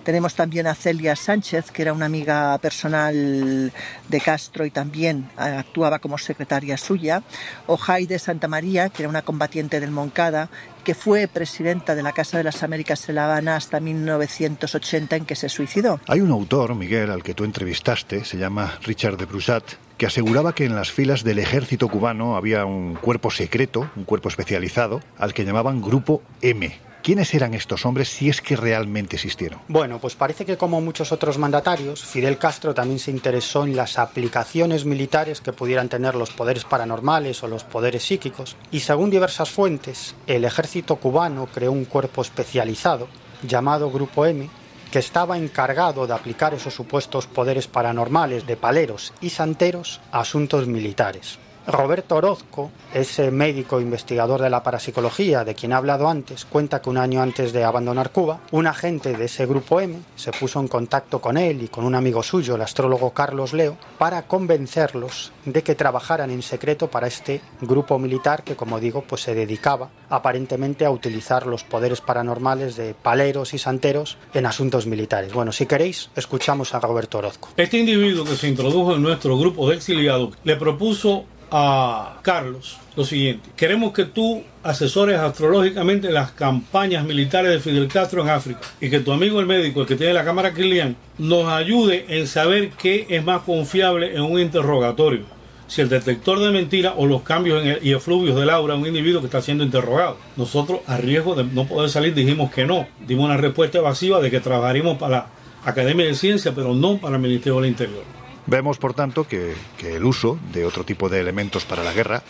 [0.05, 3.73] Tenemos también a Celia Sánchez, que era una amiga personal
[4.09, 7.23] de Castro y también actuaba como secretaria suya.
[7.67, 10.51] O Jaide Santa María, que era una combatiente del Moncada
[10.87, 15.25] que fue presidenta de la Casa de las Américas en La Habana hasta 1980 en
[15.25, 15.99] que se suicidó.
[16.07, 19.65] Hay un autor, Miguel, al que tú entrevistaste, se llama Richard de Brusat,
[19.99, 24.29] que aseguraba que en las filas del ejército cubano había un cuerpo secreto, un cuerpo
[24.29, 26.73] especializado, al que llamaban Grupo M.
[27.07, 29.61] ¿Quiénes eran estos hombres si es que realmente existieron?
[29.69, 34.01] Bueno, pues parece que como muchos otros mandatarios, Fidel Castro también se interesó en las
[34.01, 39.51] aplicaciones militares que pudieran tener los poderes paranormales o los poderes psíquicos, y según diversas
[39.51, 43.07] fuentes, el ejército cubano creó un cuerpo especializado
[43.47, 44.51] llamado Grupo M,
[44.91, 50.67] que estaba encargado de aplicar esos supuestos poderes paranormales de paleros y santeros a asuntos
[50.67, 51.39] militares.
[51.67, 56.91] Roberto Orozco, ese médico investigador de la parapsicología de quien he hablado antes, cuenta que
[56.91, 60.69] un año antes de abandonar Cuba, un agente de ese grupo M se puso en
[60.69, 65.63] contacto con él y con un amigo suyo, el astrólogo Carlos Leo, para convencerlos de
[65.63, 70.85] que trabajaran en secreto para este grupo militar que, como digo, pues se dedicaba aparentemente
[70.85, 75.33] a utilizar los poderes paranormales de paleros y santeros en asuntos militares.
[75.33, 77.49] Bueno, si queréis, escuchamos a Roberto Orozco.
[77.57, 83.05] Este individuo que se introdujo en nuestro grupo de exiliados le propuso a Carlos lo
[83.05, 83.51] siguiente.
[83.57, 89.01] Queremos que tú asesores astrológicamente las campañas militares de Fidel Castro en África y que
[89.01, 93.07] tu amigo el médico, el que tiene la cámara Kilian, nos ayude en saber qué
[93.11, 95.25] es más confiable en un interrogatorio.
[95.69, 98.87] Si el detector de mentiras o los cambios el, y efluvios del aura de un
[98.87, 100.17] individuo que está siendo interrogado.
[100.37, 102.87] Nosotros, a riesgo de no poder salir, dijimos que no.
[103.07, 105.27] Dimos una respuesta evasiva de que trabajaríamos para la
[105.65, 108.05] Academia de Ciencia, pero no para el Ministerio del Interior.
[108.47, 112.23] Vemos, por tanto, que, el uso de otro tipo de elementos para la guerra,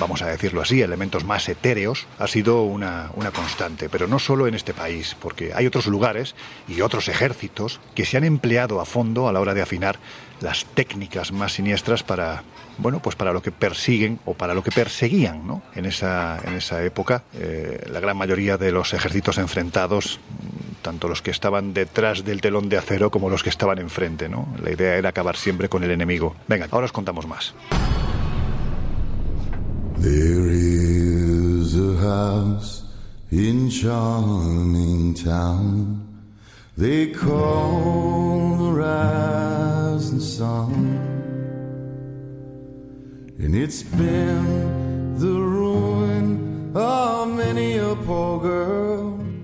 [0.00, 4.46] vamos a decirlo así, elementos más etéreos, ha sido una, una, constante, pero no solo
[4.46, 6.34] en este país, porque hay otros lugares
[6.68, 9.98] y otros ejércitos que se han empleado a fondo a la hora de afinar
[10.40, 12.44] las técnicas más siniestras para,
[12.78, 15.62] bueno, pues para lo que persiguen o para lo que perseguían, ¿no?
[15.74, 20.20] En esa, en esa época, eh, la gran mayoría de los ejércitos enfrentados
[20.82, 24.48] tanto los que estaban detrás del telón de acero como los que estaban enfrente, ¿no?
[24.62, 26.34] La idea era acabar siempre con el enemigo.
[26.46, 27.54] Venga, ahora os contamos más.
[30.00, 32.84] There is a house
[33.30, 36.00] in charming town
[36.78, 40.72] they call the rising sun
[43.38, 48.87] and it's been the ruin of many a poor girl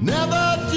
[0.00, 0.71] Never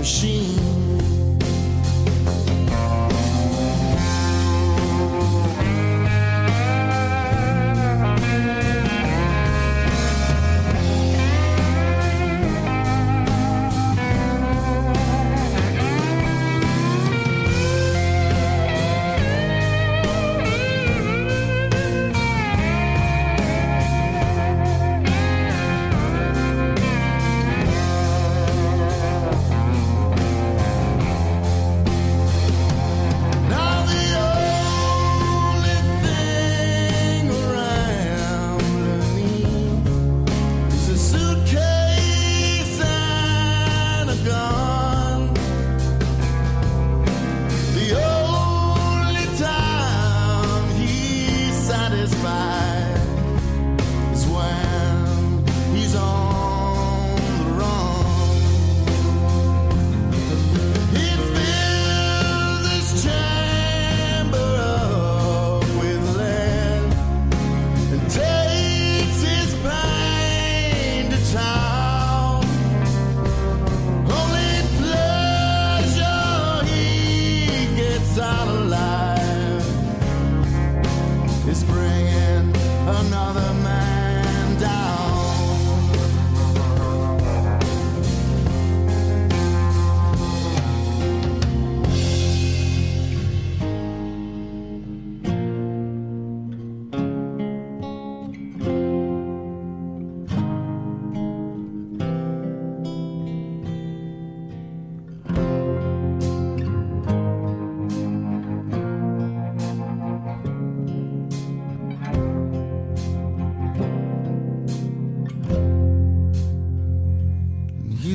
[0.00, 0.49] machine.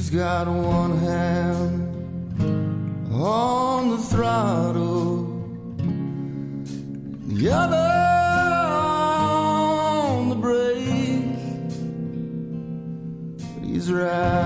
[0.10, 1.82] Got one hand
[3.12, 5.26] on the throttle,
[7.28, 7.76] the other
[9.58, 11.38] on the brake.
[13.56, 14.45] But He's riding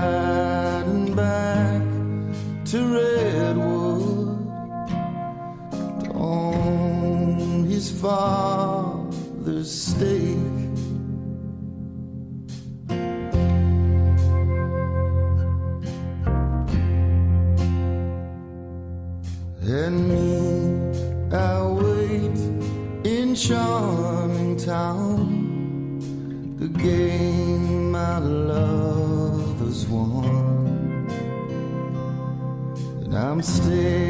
[33.42, 34.09] stay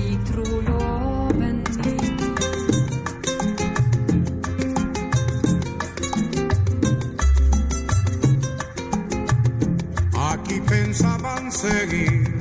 [11.51, 12.33] seguir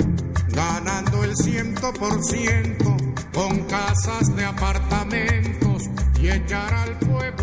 [0.49, 2.97] ganando el ciento por ciento
[3.33, 7.41] con casas de apartamentos y echar al pueblo.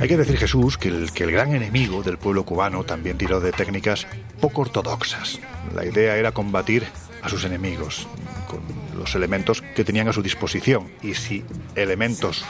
[0.00, 3.40] Hay que decir, Jesús, que el, que el gran enemigo del pueblo cubano también tiró
[3.40, 4.06] de técnicas
[4.40, 5.40] poco ortodoxas.
[5.74, 6.86] La idea era combatir
[7.22, 8.06] a sus enemigos
[8.48, 8.60] con
[8.98, 10.90] los elementos que tenían a su disposición.
[11.02, 12.44] Y si elementos,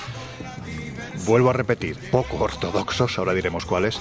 [1.27, 4.01] vuelvo a repetir, poco ortodoxos, ahora diremos cuáles,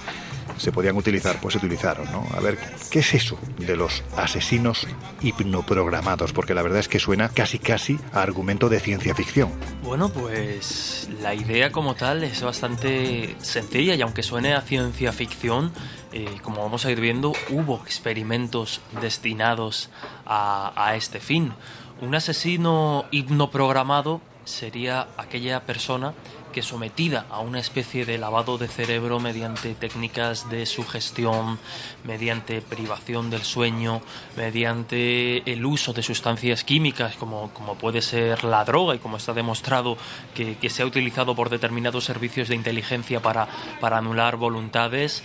[0.58, 2.26] se podían utilizar, pues se utilizaron, ¿no?
[2.36, 2.58] A ver,
[2.90, 4.88] ¿qué es eso de los asesinos
[5.22, 6.34] hipnoprogramados?
[6.34, 9.52] Porque la verdad es que suena casi casi a argumento de ciencia ficción.
[9.84, 15.72] Bueno, pues la idea como tal es bastante sencilla y aunque suene a ciencia ficción,
[16.12, 19.90] eh, como vamos a ir viendo, hubo experimentos destinados
[20.26, 21.54] a, a este fin.
[22.02, 26.14] Un asesino hipnoprogramado sería aquella persona
[26.54, 31.60] que sometida a una especie de lavado de cerebro mediante técnicas de sugestión,
[32.06, 34.02] mediante privación del sueño,
[34.38, 39.34] mediante el uso de sustancias químicas como, como puede ser la droga y como está
[39.34, 39.98] demostrado
[40.34, 43.50] que, que se ha utilizado por determinados servicios de inteligencia para,
[43.82, 45.24] para anular voluntades,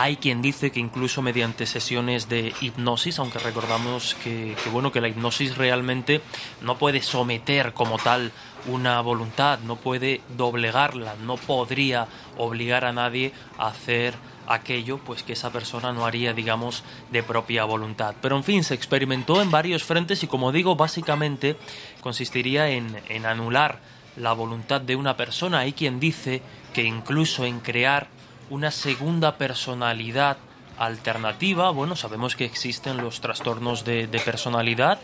[0.00, 5.08] hay quien dice que incluso mediante sesiones de hipnosis, aunque recordamos que, bueno que la
[5.08, 6.20] hipnosis realmente
[6.62, 8.30] no puede someter como tal
[8.68, 12.06] una voluntad, no puede doblegarla, no podría
[12.36, 14.14] obligar a nadie a hacer
[14.46, 18.14] aquello pues que esa persona no haría digamos de propia voluntad.
[18.22, 21.56] Pero en fin se experimentó en varios frentes y como digo básicamente
[22.02, 23.80] consistiría en anular
[24.16, 25.58] la voluntad de una persona.
[25.58, 26.40] Hay quien dice
[26.72, 28.16] que incluso en crear
[28.50, 30.38] una segunda personalidad
[30.78, 31.70] alternativa.
[31.70, 35.00] Bueno, sabemos que existen los trastornos de, personalidad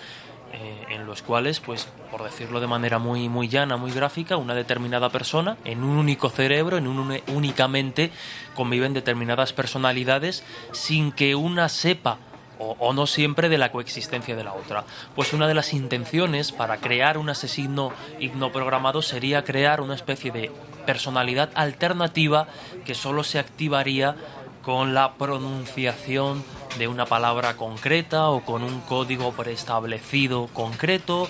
[0.53, 4.55] eh, en los cuales, pues, por decirlo de manera muy, muy llana, muy gráfica, una
[4.55, 8.11] determinada persona en un único cerebro, en un únicamente
[8.55, 12.19] conviven determinadas personalidades sin que una sepa
[12.59, 14.85] o, no siempre de la coexistencia de la otra.
[15.15, 20.53] Pues una de las intenciones para crear un asesino hipnoprogramado sería crear una especie de
[20.87, 22.47] personalidad alternativa
[22.85, 24.17] que solo se activaría
[24.63, 26.45] con la pronunciación
[26.79, 31.29] de una palabra concreta o con un código preestablecido concreto.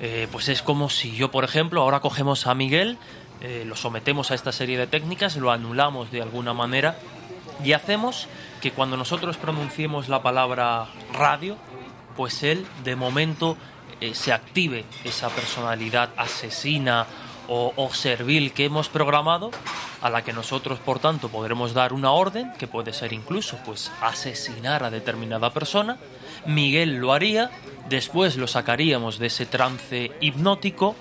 [0.00, 2.96] Eh, pues es como si yo, por ejemplo, ahora cogemos a Miguel,
[3.42, 6.96] eh, lo sometemos a esta serie de técnicas, lo anulamos de alguna manera
[7.62, 8.28] y hacemos
[8.60, 11.56] que cuando nosotros pronunciemos la palabra radio,
[12.16, 13.56] pues él de momento
[14.00, 17.06] eh, se active esa personalidad asesina
[17.48, 19.50] o, o servil que hemos programado,
[20.02, 23.92] a la que nosotros, por tanto, podremos dar una orden, que puede ser incluso pues
[24.00, 25.98] asesinar a determinada persona.
[26.46, 27.50] Miguel lo haría,
[27.88, 30.96] después lo sacaríamos de ese trance hipnótico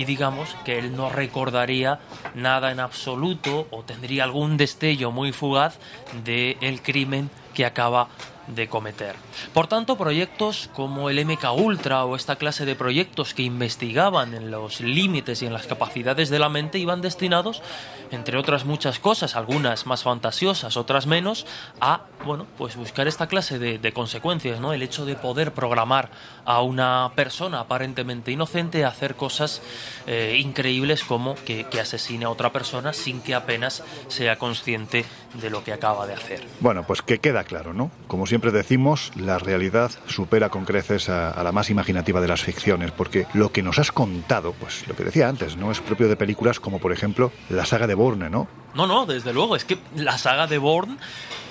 [0.00, 2.00] y digamos que él no recordaría
[2.34, 5.78] nada en absoluto o tendría algún destello muy fugaz
[6.24, 8.08] del el crimen que acaba
[8.54, 9.16] de cometer.
[9.52, 14.50] Por tanto, proyectos como el MK Ultra o esta clase de proyectos que investigaban en
[14.50, 17.62] los límites y en las capacidades de la mente iban destinados,
[18.10, 21.46] entre otras muchas cosas, algunas más fantasiosas, otras menos,
[21.80, 24.72] a bueno, pues buscar esta clase de, consecuencias, ¿no?
[24.72, 26.10] El hecho de poder programar
[26.44, 29.62] a una persona aparentemente inocente a hacer cosas
[30.06, 35.50] eh, increíbles como que, que asesine a otra persona sin que apenas sea consciente de
[35.50, 36.46] lo que acaba de hacer.
[36.60, 37.90] Bueno, pues que queda claro, ¿no?
[38.06, 42.42] Como siempre decimos, la realidad supera con creces a, a, la más imaginativa de las
[42.42, 46.08] ficciones, porque lo que nos has contado, pues lo que decía antes, no es propio
[46.08, 48.48] de películas como por ejemplo la saga de Bourne, ¿no?
[48.74, 50.96] No, no, desde luego, es que la saga de Bourne,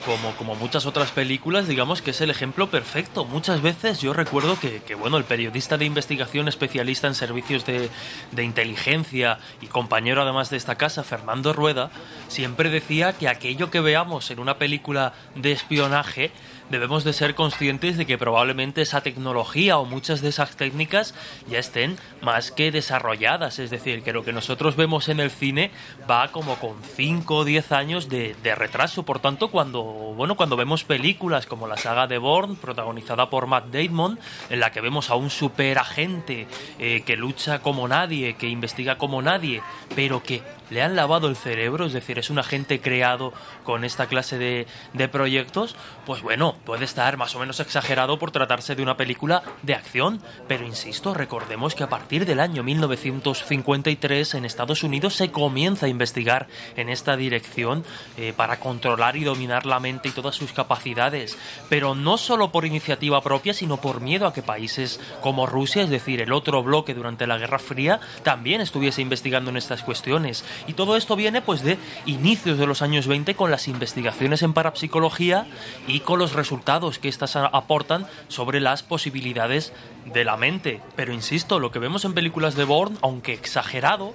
[0.05, 3.25] como, como muchas otras películas, digamos que es el ejemplo perfecto.
[3.25, 7.89] Muchas veces yo recuerdo que, que bueno, el periodista de investigación especialista en servicios de,
[8.31, 11.91] de inteligencia y compañero además de esta casa, Fernando Rueda,
[12.29, 16.31] siempre decía que aquello que veamos en una película de espionaje
[16.69, 21.13] debemos de ser conscientes de que probablemente esa tecnología o muchas de esas técnicas
[21.47, 23.59] ya estén más que desarrolladas.
[23.59, 25.71] Es decir, que lo que nosotros vemos en el cine
[26.09, 29.03] va como con 5 o 10 años de, de, retraso.
[29.03, 33.67] Por tanto, cuando, bueno, cuando vemos películas como la saga de Bourne, protagonizada por Matt
[33.67, 36.47] Damon, en la que vemos a un superagente
[36.79, 39.61] eh, que lucha como nadie, que investiga como nadie,
[39.95, 44.07] pero que le han lavado el cerebro, es decir, es un agente creado con esta
[44.07, 44.67] clase de,
[45.09, 49.73] proyectos, pues bueno, puede estar más o menos exagerado por tratarse de una película de
[49.73, 55.87] acción, pero insisto, recordemos que a partir del año 1953 en Estados Unidos se comienza
[55.87, 57.83] a investigar en esta dirección
[58.17, 61.37] eh, para controlar y dominar la mente y todas sus capacidades,
[61.69, 65.89] pero no solo por iniciativa propia, sino por miedo a que países como Rusia, es
[65.89, 70.43] decir, el otro bloque durante la Guerra Fría, también estuviese investigando en estas cuestiones.
[70.67, 74.53] Y todo esto viene pues de inicios de los años 20 con las investigaciones en
[74.53, 75.47] parapsicología
[75.87, 79.73] y con los resultados que éstas aportan sobre las posibilidades
[80.05, 80.81] de la mente.
[80.95, 84.13] Pero insisto, lo que vemos en películas de Bourne, aunque exagerado,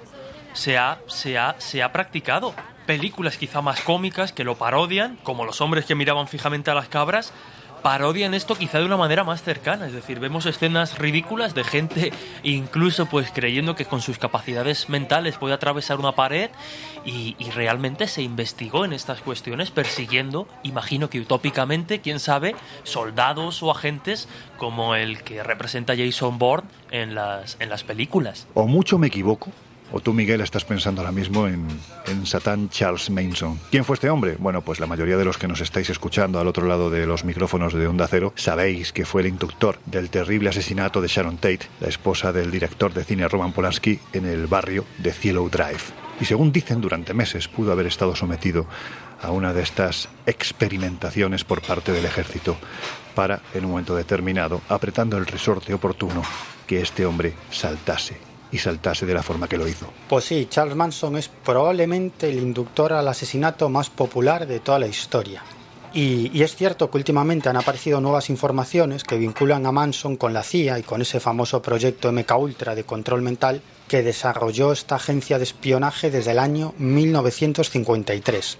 [0.53, 2.53] se ha, se ha, se ha practicado.
[2.85, 6.87] Películas quizá más cómicas que lo parodian, como los hombres que miraban fijamente a las
[6.87, 7.33] cabras,
[7.85, 12.11] parodian esto quizá de una manera más cercana, es decir, vemos escenas ridículas de gente
[12.41, 16.49] incluso pues creyendo que con sus capacidades mentales puede atravesar una pared
[17.05, 23.61] y, y, realmente se investigó en estas cuestiones persiguiendo, imagino que utópicamente, quién sabe, soldados
[23.61, 24.27] o agentes
[24.57, 28.47] como el que representa Jason Bourne en las, en las películas.
[28.55, 29.51] O mucho me equivoco,
[29.95, 31.65] o tú, Miguel, estás pensando ahora mismo en,
[32.25, 33.57] Satán Charles Manson.
[33.71, 34.35] ¿Quién fue este hombre?
[34.37, 37.23] Bueno, pues la mayoría de los que nos estáis escuchando al otro lado de los
[37.23, 41.69] micrófonos de Onda Cero sabéis que fue el inductor del terrible asesinato de Sharon Tate,
[41.79, 45.79] la esposa del director de cine Roman Polanski, en el barrio de Cielo Drive.
[46.19, 48.67] Y según dicen, durante meses pudo haber estado sometido
[49.21, 52.57] a una de estas experimentaciones por parte del ejército
[53.13, 56.21] para, en un momento determinado, apretando el resorte oportuno,
[56.67, 58.24] que este hombre saltase
[58.55, 59.87] y saltase de la forma que lo hizo.
[60.07, 64.87] Pues sí, Charles Manson es probablemente el inductor al asesinato más popular de toda la
[64.87, 65.43] historia.
[65.93, 70.33] Y, y, es cierto que últimamente han aparecido nuevas informaciones que vinculan a Manson con
[70.33, 74.95] la CIA y con ese famoso proyecto MK Ultra de control mental que desarrolló esta
[74.95, 78.57] agencia de espionaje desde el año 1953.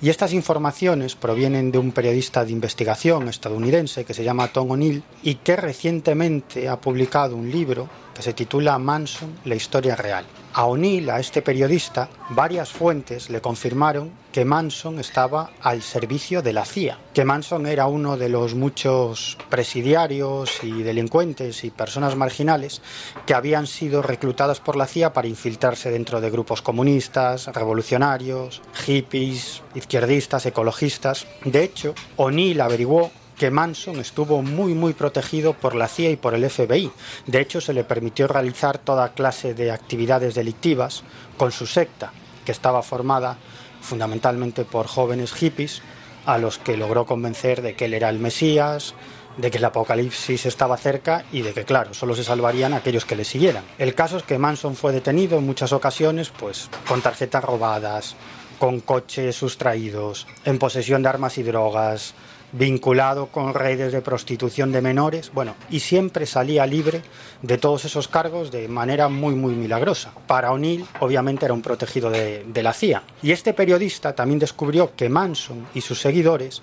[0.00, 5.02] Y estas informaciones provienen de un periodista de investigación estadounidense que se llama Tom O'Neill
[5.22, 10.24] y que recientemente ha publicado un libro que se titula Manson, la historia real.
[10.56, 16.52] A O'Neill, a este periodista, varias fuentes le confirmaron que Manson estaba al servicio de
[16.52, 22.82] la CIA, que Manson era uno de los muchos presidiarios y delincuentes y personas marginales
[23.26, 29.60] que habían sido reclutadas por la CIA para infiltrarse dentro de grupos comunistas, revolucionarios, hippies,
[29.74, 31.26] izquierdistas, ecologistas.
[31.44, 36.34] De hecho, O'Neill averiguó que Manson estuvo muy muy protegido por la CIA y por
[36.34, 36.90] el FBI.
[37.26, 41.02] De hecho, se le permitió realizar toda clase de actividades delictivas
[41.36, 42.12] con su secta,
[42.44, 43.36] que estaba formada
[43.80, 45.82] fundamentalmente por jóvenes hippies
[46.26, 48.94] a los que logró convencer de que él era el Mesías,
[49.36, 53.16] de que el apocalipsis estaba cerca y de que, claro, solo se salvarían aquellos que
[53.16, 53.64] le siguieran.
[53.78, 58.16] El caso es que Manson fue detenido en muchas ocasiones, pues con tarjetas robadas,
[58.58, 62.14] con coches sustraídos, en posesión de armas y drogas,
[62.54, 67.02] vinculado con redes de prostitución de menores, bueno, y siempre salía libre
[67.42, 70.12] de todos esos cargos de manera muy, muy milagrosa.
[70.26, 73.02] Para O'Neill, obviamente, era un protegido de, de la CIA.
[73.22, 76.62] Y este periodista también descubrió que Manson y sus seguidores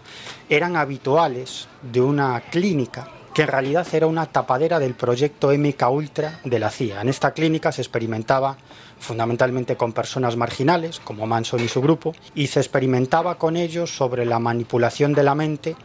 [0.49, 6.39] eran habituales de una clínica que en realidad era una tapadera del proyecto MK Ultra
[6.43, 7.01] de la CIA.
[7.01, 8.57] En esta clínica se experimentaba
[9.01, 14.25] fundamentalmente con personas marginales, como Manson y su grupo, y se experimentaba con ellos sobre
[14.25, 15.75] la manipulación de la mente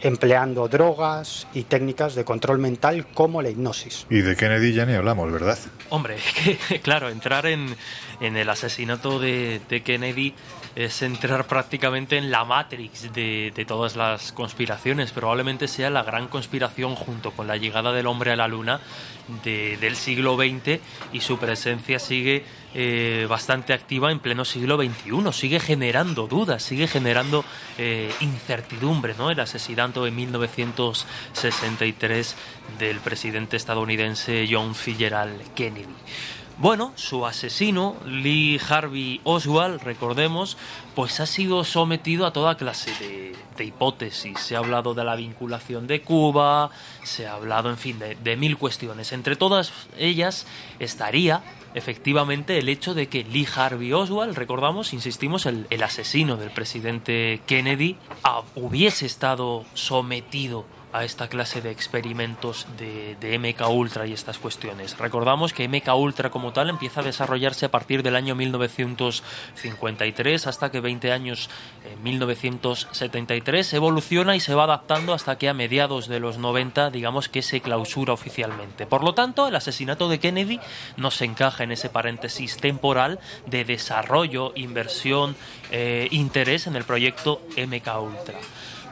[0.00, 4.06] empleando drogas y técnicas de control mental como la hipnosis.
[4.10, 5.58] Y de Kennedy ya ni hablamos, ¿verdad?
[5.88, 6.16] Hombre,
[6.68, 7.74] que, claro, entrar en,
[8.20, 10.34] en el asesinato de, de Kennedy
[10.76, 15.12] es entrar prácticamente en la matrix de, todas las conspiraciones.
[15.12, 18.80] Probablemente sea la gran conspiración junto con la llegada del hombre a la luna
[19.44, 20.80] de- del siglo XX
[21.12, 22.44] y su presencia sigue
[22.74, 25.32] eh, bastante activa en pleno siglo XXI.
[25.32, 27.44] Sigue generando dudas, sigue generando
[27.78, 29.14] eh, incertidumbre.
[29.16, 29.30] ¿no?
[29.30, 32.36] El asesinato en 1963
[32.80, 35.94] del presidente estadounidense John Fitzgerald Kennedy.
[36.56, 40.56] Bueno, su asesino, Lee Harvey Oswald, recordemos,
[40.94, 44.38] pues ha sido sometido a toda clase de, de hipótesis.
[44.38, 46.70] Se ha hablado de la vinculación de Cuba,
[47.02, 49.12] se ha hablado, en fin, de, mil cuestiones.
[49.12, 50.46] Entre todas ellas
[50.78, 51.42] estaría
[51.74, 57.96] efectivamente el hecho de que Lee Harvey Oswald, recordamos, insistimos, el, asesino del presidente Kennedy,
[58.54, 64.96] hubiese estado sometido a esta clase de experimentos de, de MK Ultra y estas cuestiones.
[64.96, 70.70] Recordamos que MK Ultra como tal empieza a desarrollarse a partir del año 1953 hasta
[70.70, 71.50] que 20 años
[71.92, 77.28] en 1973 evoluciona y se va adaptando hasta que a mediados de los 90 digamos
[77.28, 78.86] que se clausura oficialmente.
[78.86, 80.60] Por lo tanto, el asesinato de Kennedy
[80.96, 85.34] no se encaja en ese paréntesis temporal de desarrollo, inversión,
[85.72, 88.38] eh, interés en el proyecto MK Ultra.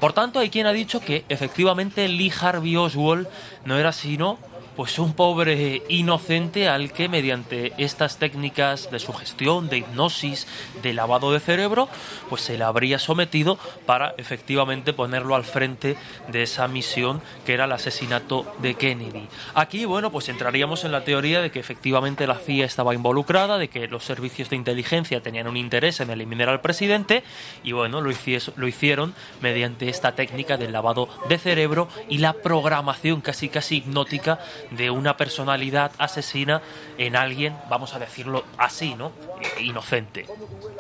[0.03, 3.29] Por tanto, hay quien ha dicho que efectivamente Lee Harvey Oswald
[3.65, 4.37] no era sino
[4.77, 10.47] pues un pobre inocente al que mediante estas técnicas de sugestión, de hipnosis,
[10.83, 11.89] de lavado de cerebro,
[12.29, 15.97] pues se le habría sometido para efectivamente ponerlo al frente
[16.29, 19.29] de esa misión que era el asesinato de Kennedy.
[19.55, 23.69] Aquí, bueno, pues entraríamos en la teoría de que efectivamente la CIA estaba involucrada, de
[23.69, 27.23] que los servicios de inteligencia tenían un interés en eliminar al presidente
[27.63, 32.33] y bueno, lo, hicies- lo hicieron mediante esta técnica del lavado de cerebro y la
[32.35, 34.39] programación casi casi hipnótica
[34.77, 36.63] de una personalidad asesina
[36.99, 39.13] en alguien, vamos a decirlo así, ¿no?
[39.61, 40.27] Inocente.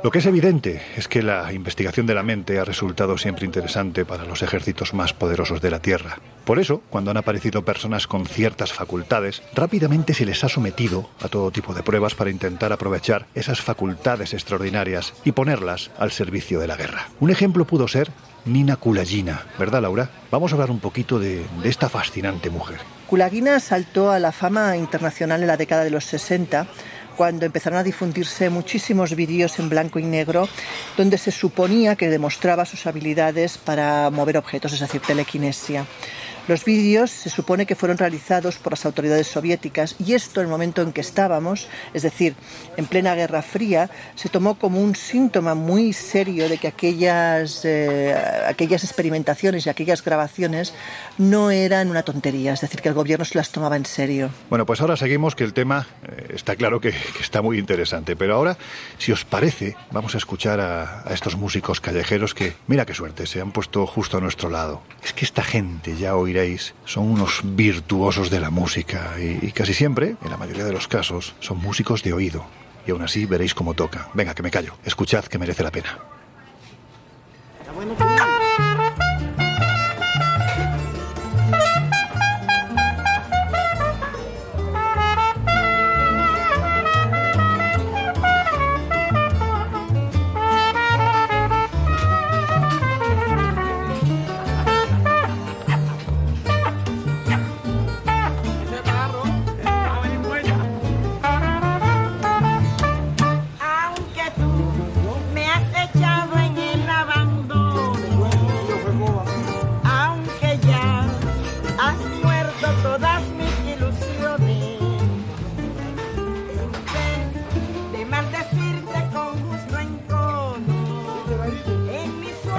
[0.02, 4.04] Lo que es evidente es que la investigación de la mente ha resultado siempre interesante
[4.04, 6.18] para los ejércitos más poderosos de la Tierra.
[6.44, 11.28] Por eso, cuando han aparecido personas con ciertas facultades, rápidamente se les ha sometido a
[11.28, 16.66] todo tipo de pruebas para intentar aprovechar esas facultades extraordinarias y ponerlas al servicio de
[16.66, 17.08] la guerra.
[17.20, 18.10] Un ejemplo pudo ser
[18.44, 20.10] Nina Kulagina, ¿verdad Laura?
[20.30, 22.78] Vamos a hablar un poquito de, esta fascinante mujer.
[23.06, 26.66] Kulagina saltó a la fama internacional en la década de los 60
[27.16, 30.48] cuando empezaron a difundirse muchísimos vídeos en blanco y negro
[30.96, 35.86] donde se suponía que demostraba sus habilidades para mover objetos, es decir, telequinesia.
[36.48, 40.50] Los vídeos se supone que fueron realizados por las autoridades soviéticas y esto, en el
[40.50, 42.34] momento en que estábamos, es decir,
[42.76, 48.14] en plena Guerra Fría, se tomó como un síntoma muy serio de que aquellas, eh,
[48.48, 50.74] aquellas experimentaciones y aquellas grabaciones
[51.16, 54.30] no eran una tontería, es decir, que el gobierno se las tomaba en serio.
[54.50, 58.34] Bueno, pues ahora seguimos que el tema eh, está claro que, está muy interesante, pero
[58.34, 58.56] ahora,
[58.98, 63.26] si os parece, vamos a escuchar a, a estos músicos callejeros que, mira qué suerte,
[63.26, 64.82] se han puesto justo a nuestro lado.
[65.04, 70.16] Es que esta gente, ya oiréis, son unos virtuosos de la música y, casi siempre,
[70.24, 72.46] en la mayoría de los casos, son músicos de oído.
[72.86, 74.08] Y aún así veréis cómo toca.
[74.14, 74.74] Venga, que me callo.
[74.84, 75.98] Escuchad que merece la pena.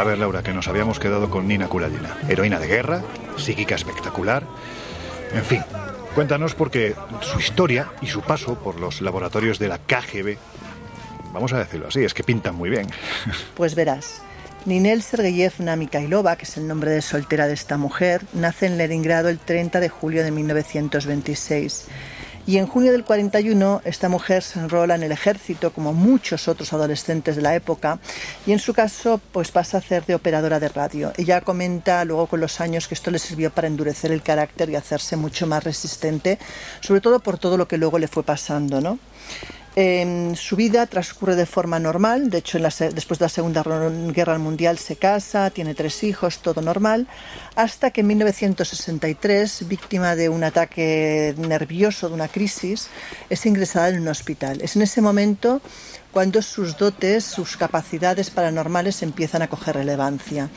[0.03, 2.17] A ver, Laura, que nos habíamos quedado con Nina Kulagina.
[2.27, 3.01] Heroína de guerra,
[3.37, 4.43] psíquica espectacular.
[5.33, 5.61] En fin,
[6.13, 10.35] cuéntanos porque su historia y su paso por los laboratorios de la KGB,
[11.31, 12.87] vamos a decirlo así, es que pintan muy bien.
[13.55, 14.21] Pues verás,
[14.65, 19.29] Ninel Sergeyevna Mikhailova, que es el nombre de soltera de esta mujer, nace en Leningrado
[19.29, 21.85] el 30 de julio de 1926.
[22.45, 26.73] Y en junio del 41 esta mujer se enrola en el ejército como muchos otros
[26.73, 27.99] adolescentes de la época
[28.45, 31.13] y en su caso pues pasa a ser de operadora de radio.
[31.15, 34.75] Ella comenta luego con los años que esto le sirvió para endurecer el carácter y
[34.75, 36.37] hacerse mucho más resistente,
[36.81, 38.99] sobre todo por todo lo que luego le fue pasando, ¿no?
[39.75, 44.97] Su vida transcurre de forma normal, de hecho después de la Segunda Guerra Mundial se
[44.97, 47.07] casa, tiene tres hijos, todo normal,
[47.55, 52.87] hasta que en 1963, víctima de un ataque nervioso, de una crisis,
[53.31, 54.61] es ingresada en un hospital.
[54.61, 55.59] Es en ese momento
[56.11, 60.49] cuando sus dotes, sus capacidades paranormales empiezan a coger relevancia.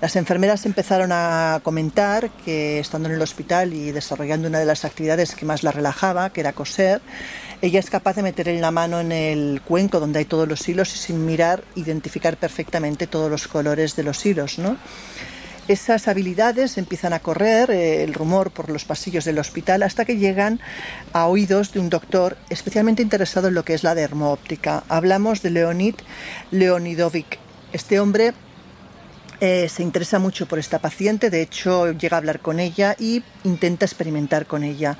[0.00, 4.84] Las enfermeras empezaron a comentar que estando en el hospital y desarrollando una de las
[4.84, 7.00] actividades que más la relajaba, que era coser,
[7.62, 10.94] ella es capaz de meter la mano en el cuenco donde hay todos los hilos
[10.94, 14.76] y sin mirar identificar perfectamente todos los colores de los hilos, ¿no?
[15.68, 20.16] Esas habilidades empiezan a correr eh, el rumor por los pasillos del hospital hasta que
[20.16, 20.58] llegan
[21.12, 24.82] a oídos de un doctor especialmente interesado en lo que es la dermoóptica.
[24.88, 25.94] Hablamos de Leonid
[26.50, 27.38] Leonidovic.
[27.72, 28.32] Este hombre
[29.40, 33.22] eh, se interesa mucho por esta paciente, de hecho llega a hablar con ella y
[33.44, 34.98] intenta experimentar con ella.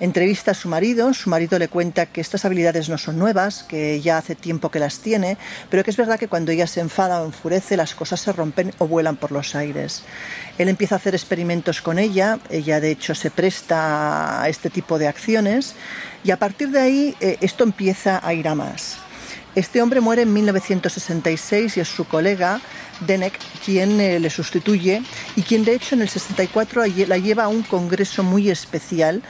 [0.00, 4.00] Entrevista a su marido, su marido le cuenta que estas habilidades no son nuevas, que
[4.00, 5.36] ya hace tiempo que las tiene,
[5.68, 8.72] pero que es verdad que cuando ella se enfada o enfurece las cosas se rompen
[8.78, 10.02] o vuelan por los aires.
[10.56, 14.98] Él empieza a hacer experimentos con ella, ella de hecho se presta a este tipo
[14.98, 15.74] de acciones
[16.24, 18.96] y a partir de ahí eh, esto empieza a ir a más.
[19.54, 22.60] Este hombre muere en 1966 y es su colega
[23.00, 25.02] Denek quien eh, le sustituye
[25.34, 29.22] y quien de hecho en el 64 lle- la lleva a un congreso muy especial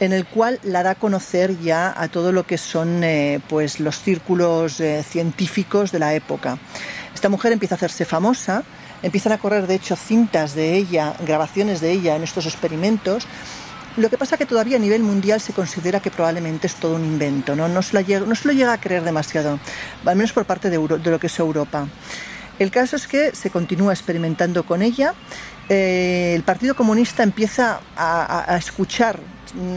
[0.00, 3.80] en el cual la da a conocer ya a todo lo que son eh, pues
[3.80, 6.58] los círculos eh, científicos de la época.
[7.14, 8.62] Esta mujer empieza a hacerse famosa,
[9.02, 13.26] empiezan a correr de hecho cintas de ella, grabaciones de ella en estos experimentos
[13.96, 17.04] lo que pasa que todavía a nivel mundial se considera que probablemente es todo un
[17.04, 19.58] invento, no, no, se, llega, lo llega a creer demasiado,
[20.04, 21.88] al menos por parte de, de lo que es Europa.
[22.58, 25.14] El caso es que se continúa experimentando con ella,
[25.68, 29.18] eh, el Partido Comunista empieza a, escuchar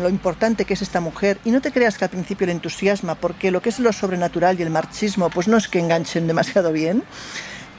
[0.01, 1.39] lo importante que es esta mujer.
[1.45, 4.59] Y no te creas que al principio le entusiasma porque lo que es lo sobrenatural
[4.59, 7.03] y el marxismo pues no es que enganchen demasiado bien.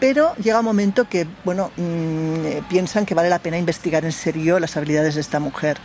[0.01, 4.13] Pero llega un momento que bueno mm, eh, piensan que vale la pena investigar en
[4.13, 5.79] serio las habilidades de esta mujer.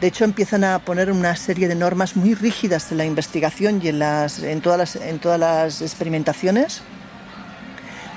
[0.00, 3.88] De hecho, empiezan a poner una serie de normas muy rígidas en la investigación y
[3.88, 4.98] en todas
[5.38, 6.82] las experimentaciones.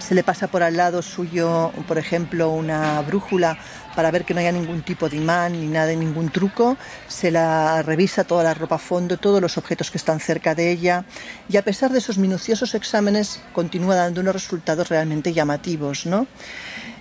[0.07, 3.57] Se le pasa por al lado suyo, por ejemplo, una brújula
[3.93, 6.77] para ver que no haya ningún tipo de imán ni nada, ningún truco.
[7.09, 10.71] Se la revisa toda la ropa a fondo, todos los objetos que están cerca de
[10.71, 11.03] ella.
[11.49, 16.05] Y a pesar de esos minuciosos exámenes, continúa dando unos resultados realmente llamativos.
[16.05, 16.25] ¿no?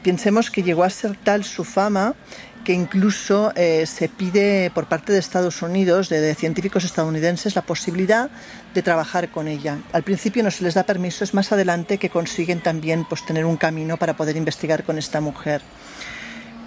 [0.03, 2.17] Pensemos que llegó a ser tal su fama
[2.65, 7.63] que incluso eh, se pide por parte de Estados Unidos, de, de, científicos estadounidenses, la
[7.63, 8.29] posibilidad
[8.77, 9.79] de trabajar con ella.
[9.93, 13.45] Al principio no se les da permiso, es más adelante que consiguen también pues, tener
[13.45, 15.63] un camino para poder investigar con esta mujer.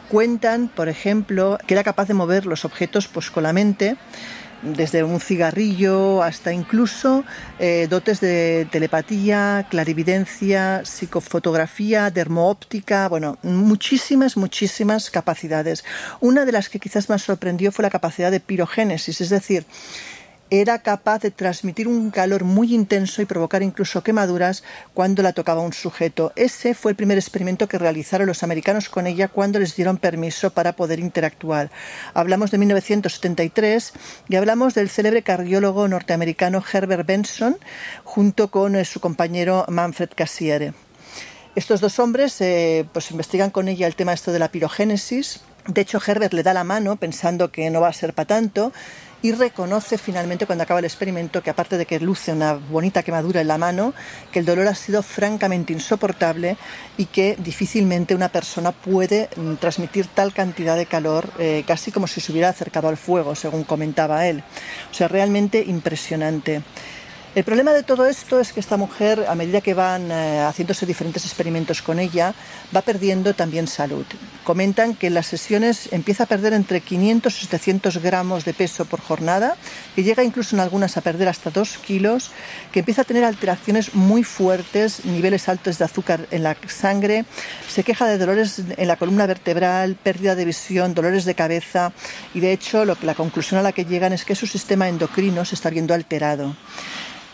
[0.09, 3.95] Cuentan, por ejemplo, que era capaz de mover los objetos pues, con la mente,
[4.61, 7.23] desde un cigarrillo hasta incluso
[7.59, 15.85] eh, dotes de telepatía, clarividencia, psicofotografía, dermoóptica, bueno, muchísimas, muchísimas capacidades.
[16.19, 19.65] Una de las que quizás más sorprendió fue la capacidad de pirogénesis, es decir,
[20.51, 25.61] era capaz de transmitir un calor muy intenso y provocar incluso quemaduras cuando la tocaba
[25.61, 26.33] un sujeto.
[26.35, 30.49] Ese fue el primer experimento que realizaron los americanos con ella cuando les dieron permiso
[30.51, 31.69] para poder interactuar.
[32.13, 33.93] Hablamos de 1973
[34.27, 37.57] y hablamos del célebre cardiólogo norteamericano Herbert Benson
[38.03, 40.73] junto con su compañero Manfred Cassiere.
[41.55, 45.41] Estos dos hombres eh, pues investigan con ella el tema esto de la pirogénesis.
[45.69, 48.73] De hecho, Herbert le da la mano pensando que no va a ser para tanto
[49.21, 53.41] y reconoce finalmente cuando acaba el experimento que aparte de que luce una bonita quemadura
[53.41, 53.93] en la mano,
[54.31, 56.57] que el dolor ha sido francamente insoportable
[56.97, 62.07] y que difícilmente una persona puede mm, transmitir tal cantidad de calor eh, casi como
[62.07, 64.43] si se hubiera acercado al fuego, según comentaba él.
[64.89, 66.63] O sea, realmente impresionante.
[67.39, 70.85] El problema de todo esto es que esta mujer, a medida que van eh, haciéndose
[70.85, 72.33] diferentes experimentos con ella,
[72.75, 74.05] va perdiendo también salud.
[74.43, 78.83] Comentan que en las sesiones empieza a perder entre 500 y 700 gramos de peso
[78.83, 79.55] por jornada,
[79.95, 82.31] que llega incluso en algunas a perder hasta 2 kilos,
[82.73, 87.23] que empieza a tener alteraciones muy fuertes, niveles altos de azúcar en la sangre,
[87.69, 91.93] se queja de dolores en la columna vertebral, pérdida de visión, dolores de cabeza
[92.33, 95.45] y de hecho lo la conclusión a la que llegan es que su sistema endocrino
[95.45, 96.53] se está viendo alterado.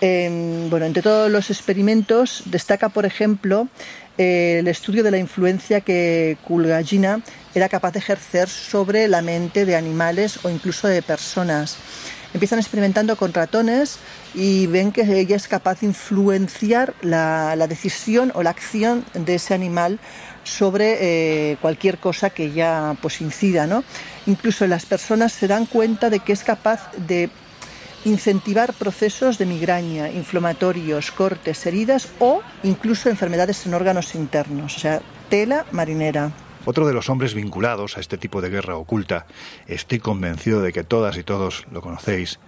[0.02, 3.68] Eh, bueno, entre todos los experimentos destaca, por ejemplo,
[4.18, 7.22] el estudio de la influencia que Kulgajina
[7.54, 11.78] era capaz de ejercer sobre la mente de animales o incluso de personas.
[12.34, 13.98] Empiezan experimentando con ratones
[14.34, 19.54] y ven que ella es capaz de influenciar la, decisión o la acción de ese
[19.54, 20.00] animal
[20.44, 23.86] sobre eh, cualquier cosa que ella pues incida, ¿no?
[24.26, 27.30] Incluso las personas se dan cuenta de que es capaz de
[28.06, 35.02] incentivar procesos de migraña, inflamatorios, cortes, heridas o incluso enfermedades en órganos internos, o sea,
[35.30, 36.32] tela marinera.
[36.66, 39.26] Otro de los hombres vinculados a este tipo de guerra oculta,
[39.68, 42.40] estoy convencido de que todas y todos lo conocéis,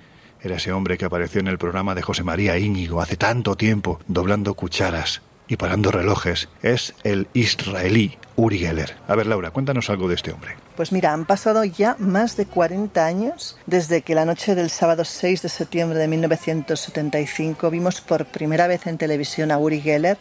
[0.41, 3.99] era ese hombre que apareció en el programa de José María Íñigo hace tanto tiempo,
[4.07, 8.95] doblando cucharas y parando relojes, es el israelí Uri Geller.
[9.07, 10.66] A ver, Laura, cuéntanos algo de este hombre.
[10.78, 15.05] Pues mira, han pasado ya más de 40 años desde que la noche del sábado
[15.05, 20.19] 6 de septiembre de 1975 vimos por primera vez en televisión a Uri Geller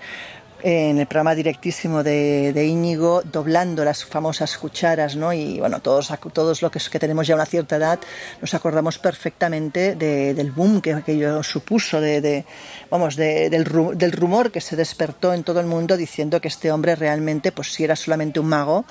[0.63, 5.33] en el programa directísimo de, de Íñigo, doblando las famosas cucharas, ¿no?
[5.33, 7.99] Y bueno, todos, todos los que, que tenemos ya una cierta edad
[8.41, 12.45] nos acordamos perfectamente de, del boom que aquello supuso, de,
[12.91, 13.65] vamos, de, del,
[13.97, 17.73] del rumor que se despertó en todo el mundo diciendo que este hombre realmente, pues
[17.73, 18.85] si era solamente un mago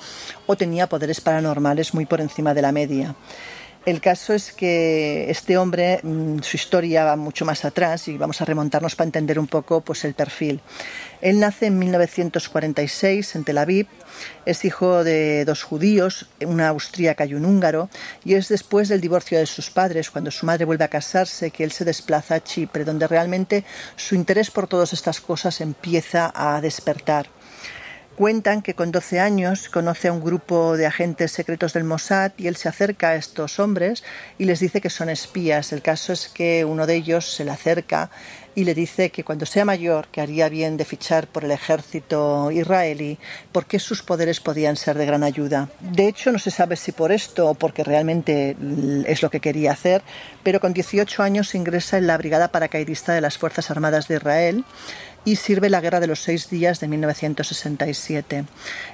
[0.46, 3.14] o tenía poderes paranormales muy por encima de la media.
[3.86, 8.40] El caso es que este hombre, mm, su historia va mucho más atrás y vamos
[8.40, 10.60] a remontarnos para entender un poco pues, el perfil.
[11.20, 13.86] Él nace en 1946 en Tel Aviv,
[14.44, 17.88] es hijo de dos judíos, una austríaca y un húngaro,
[18.24, 21.62] y es después del divorcio de sus padres, cuando su madre vuelve a casarse, que
[21.62, 23.64] él se desplaza a Chipre, donde realmente
[23.94, 27.28] su interés por todas estas cosas empieza a despertar.
[28.16, 32.46] Cuentan que con 12 años conoce a un grupo de agentes secretos del Mossad y
[32.46, 34.02] él se acerca a estos hombres
[34.38, 35.70] y les dice que son espías.
[35.74, 38.10] El caso es que uno de ellos se le acerca
[38.54, 42.50] y le dice que cuando sea mayor que haría bien de fichar por el ejército
[42.50, 43.18] israelí
[43.52, 45.68] porque sus poderes podían ser de gran ayuda.
[45.80, 48.56] De hecho, no se sabe si por esto o porque realmente
[49.06, 50.02] es lo que quería hacer,
[50.42, 54.64] pero con 18 años ingresa en la Brigada Paracaidista de las Fuerzas Armadas de Israel
[55.26, 58.44] y sirve la Guerra de los Seis Días de 1967.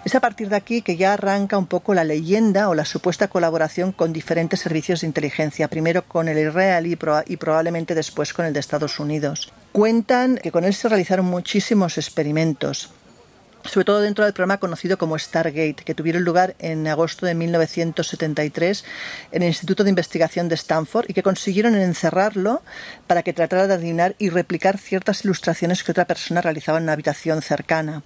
[0.04, 3.28] Es a partir de aquí que ya arranca un poco la leyenda o la supuesta
[3.28, 8.54] colaboración con diferentes servicios de inteligencia, primero con el israelí y probablemente después con el
[8.54, 9.52] de Estados Unidos.
[9.72, 12.90] Cuentan que con él se realizaron muchísimos experimentos
[13.64, 18.84] sobre todo dentro del programa conocido como Stargate, que tuvieron lugar en agosto de 1973
[19.32, 22.62] en el Instituto de Investigación de Stanford y que consiguieron encerrarlo
[23.06, 26.92] para que tratara de adivinar y replicar ciertas ilustraciones que otra persona realizaba en una
[26.92, 28.02] habitación cercana.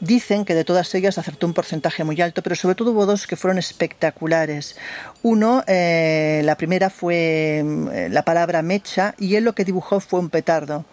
[0.00, 3.26] Dicen que de todas ellas acertó un porcentaje muy alto, pero sobre todo hubo dos
[3.26, 4.76] que fueron espectaculares.
[5.22, 10.20] Uno, eh, la primera fue eh, la palabra mecha y él lo que dibujó fue
[10.20, 10.84] un petardo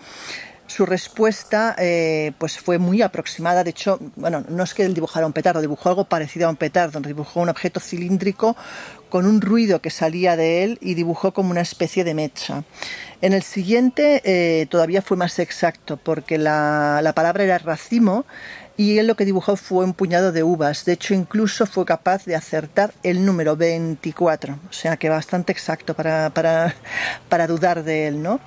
[0.68, 3.64] su respuesta eh, pues fue muy aproximada.
[3.64, 6.58] De hecho, bueno, no es que él dibujara un petardo, dibujó algo parecido a un
[6.58, 7.00] petardo.
[7.00, 8.56] Dibujó un objeto cilíndrico
[9.10, 12.64] con un ruido que salía de él y dibujó como una especie de mecha.
[13.22, 18.26] En el siguiente eh, todavía fue más exacto porque la, la palabra era racimo
[18.78, 20.86] y él lo que dibujó fue un puñado de uvas.
[20.86, 24.60] De hecho, incluso fue capaz de acertar el número 24.
[24.70, 26.76] O sea que bastante exacto para, para,
[27.28, 28.40] para dudar de él, ¿no?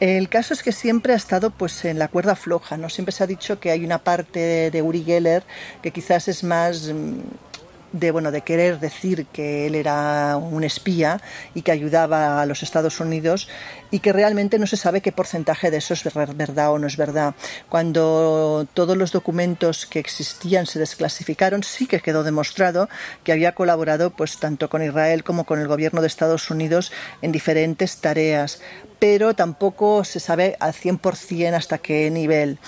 [0.00, 2.88] El caso es que siempre ha estado pues en la cuerda floja, ¿no?
[2.88, 5.44] Siempre se ha dicho que hay una parte de Uri Geller
[5.82, 6.90] que quizás es más
[7.92, 11.20] de bueno de querer decir que él era un espía
[11.54, 13.48] y que ayudaba a los Estados Unidos
[13.90, 16.96] y que realmente no se sabe qué porcentaje de eso es verdad o no es
[16.96, 17.34] verdad.
[17.68, 22.88] Cuando todos los documentos que existían se desclasificaron, sí que quedó demostrado
[23.24, 27.32] que había colaborado pues tanto con Israel como con el gobierno de Estados Unidos en
[27.32, 28.60] diferentes tareas,
[28.98, 32.58] pero tampoco se sabe al 100% hasta qué nivel.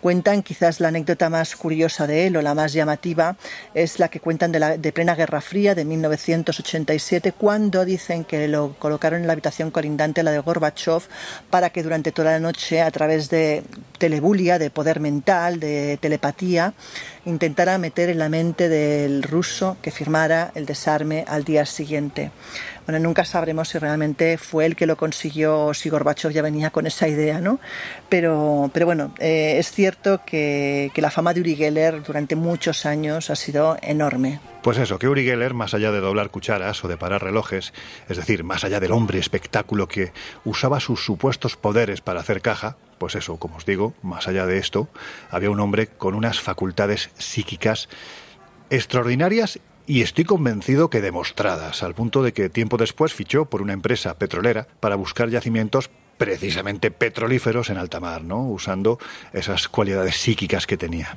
[0.00, 3.36] Cuentan quizás la anécdota más curiosa de él o la más llamativa
[3.74, 8.46] es la que cuentan de, la, de plena Guerra Fría de 1987 cuando dicen que
[8.46, 11.02] lo colocaron en la habitación colindante la de Gorbachev
[11.50, 13.64] para que durante toda la noche a través de
[13.98, 16.74] telebulia, de poder mental, de telepatía,
[17.24, 22.30] intentara meter en la mente del ruso que firmara el desarme al día siguiente.
[22.88, 26.70] Bueno, nunca sabremos si realmente fue él que lo consiguió o si Gorbachev ya venía
[26.70, 27.60] con esa idea, ¿no?
[28.08, 32.86] Pero, pero bueno, eh, es cierto que, que la fama de Uri Geller durante muchos
[32.86, 34.40] años ha sido enorme.
[34.62, 37.74] Pues eso, que Uri Geller, más allá de doblar cucharas o de parar relojes,
[38.08, 40.12] es decir, más allá del hombre espectáculo que
[40.46, 44.56] usaba sus supuestos poderes para hacer caja, pues eso, como os digo, más allá de
[44.56, 44.88] esto,
[45.30, 47.90] había un hombre con unas facultades psíquicas
[48.70, 53.72] extraordinarias y estoy convencido que demostradas, al punto de que tiempo después fichó por una
[53.72, 58.42] empresa petrolera para buscar yacimientos precisamente petrolíferos en alta mar, ¿no?
[58.42, 58.98] Usando
[59.32, 61.16] esas cualidades psíquicas que tenía.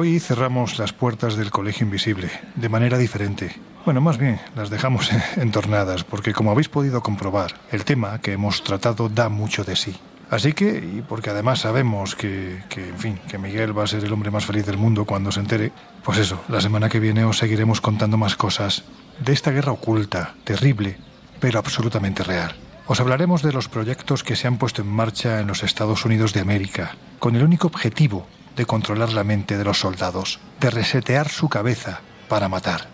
[0.00, 3.56] Hoy cerramos las puertas del Colegio Invisible, de manera diferente.
[3.84, 8.62] Bueno, más bien, las dejamos entornadas, porque como habéis podido comprobar, el tema que hemos
[8.62, 9.96] tratado da mucho de sí.
[10.30, 14.12] Así que, y porque además sabemos que, en fin, que Miguel va a ser el
[14.12, 15.72] hombre más feliz del mundo cuando se entere,
[16.04, 18.84] pues eso, la semana que viene os seguiremos contando más cosas
[19.18, 20.96] de esta guerra oculta, terrible,
[21.40, 22.54] pero absolutamente real.
[22.86, 26.32] Os hablaremos de los proyectos que se han puesto en marcha en los Estados Unidos
[26.34, 28.28] de América, con el único objetivo
[28.58, 32.88] de controlar la mente de los soldados, de resetear su cabeza para matar.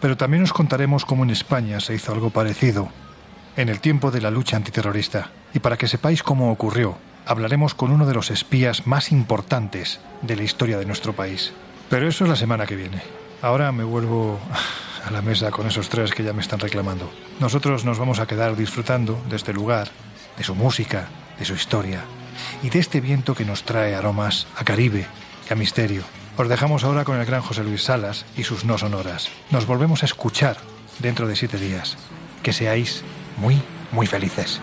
[0.00, 2.88] Pero también os contaremos cómo en España se hizo algo parecido
[3.56, 5.30] en el tiempo de la lucha antiterrorista.
[5.54, 10.34] Y para que sepáis cómo ocurrió, hablaremos con uno de los espías más importantes de
[10.34, 11.52] la historia de nuestro país.
[11.88, 13.00] Pero eso es la semana que viene.
[13.42, 14.40] Ahora me vuelvo
[15.06, 17.08] a la mesa con esos tres que ya me están reclamando.
[17.38, 19.88] Nosotros nos vamos a quedar disfrutando de este lugar,
[20.36, 21.06] de su música,
[21.38, 22.02] de su historia
[22.62, 25.06] y de este viento que nos trae aromas a Caribe
[25.48, 26.02] y a misterio.
[26.36, 29.28] Os dejamos ahora con el gran José Luis Salas y sus no sonoras.
[29.50, 30.56] Nos volvemos a escuchar
[30.98, 31.96] dentro de siete días.
[32.42, 33.02] Que seáis
[33.36, 33.60] muy,
[33.92, 34.60] muy felices.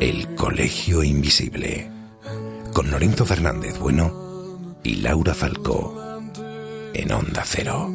[0.00, 1.90] El Colegio Invisible.
[2.72, 6.20] Con Lorenzo Fernández Bueno y Laura Falcó.
[6.94, 7.88] En Onda Cero.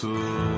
[0.00, 0.49] So.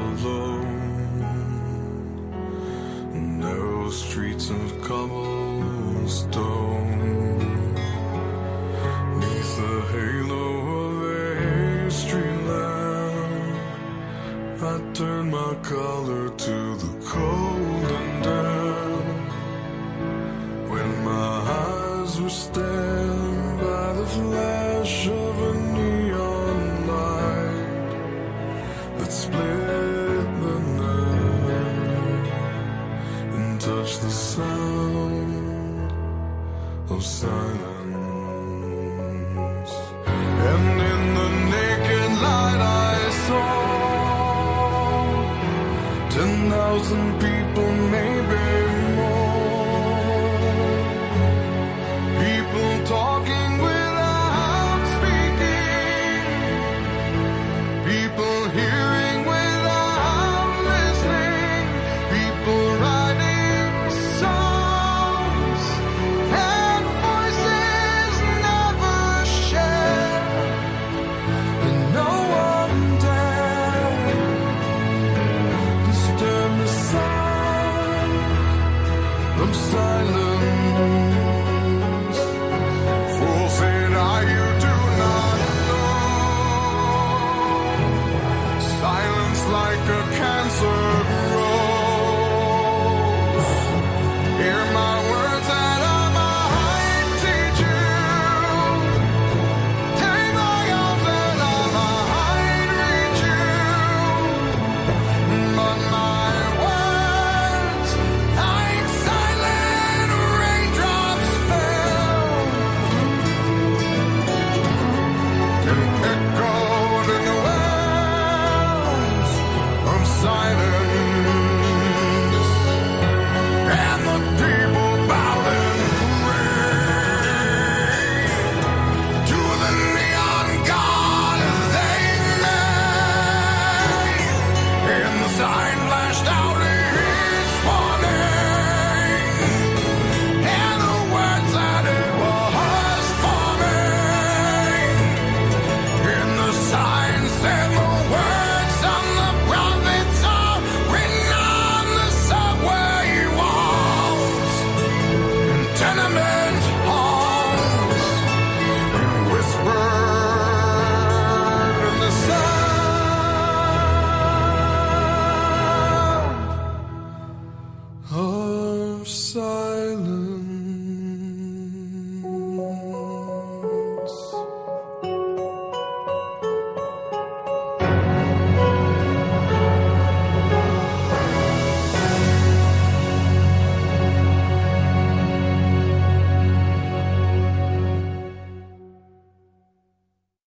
[79.40, 80.31] of silence.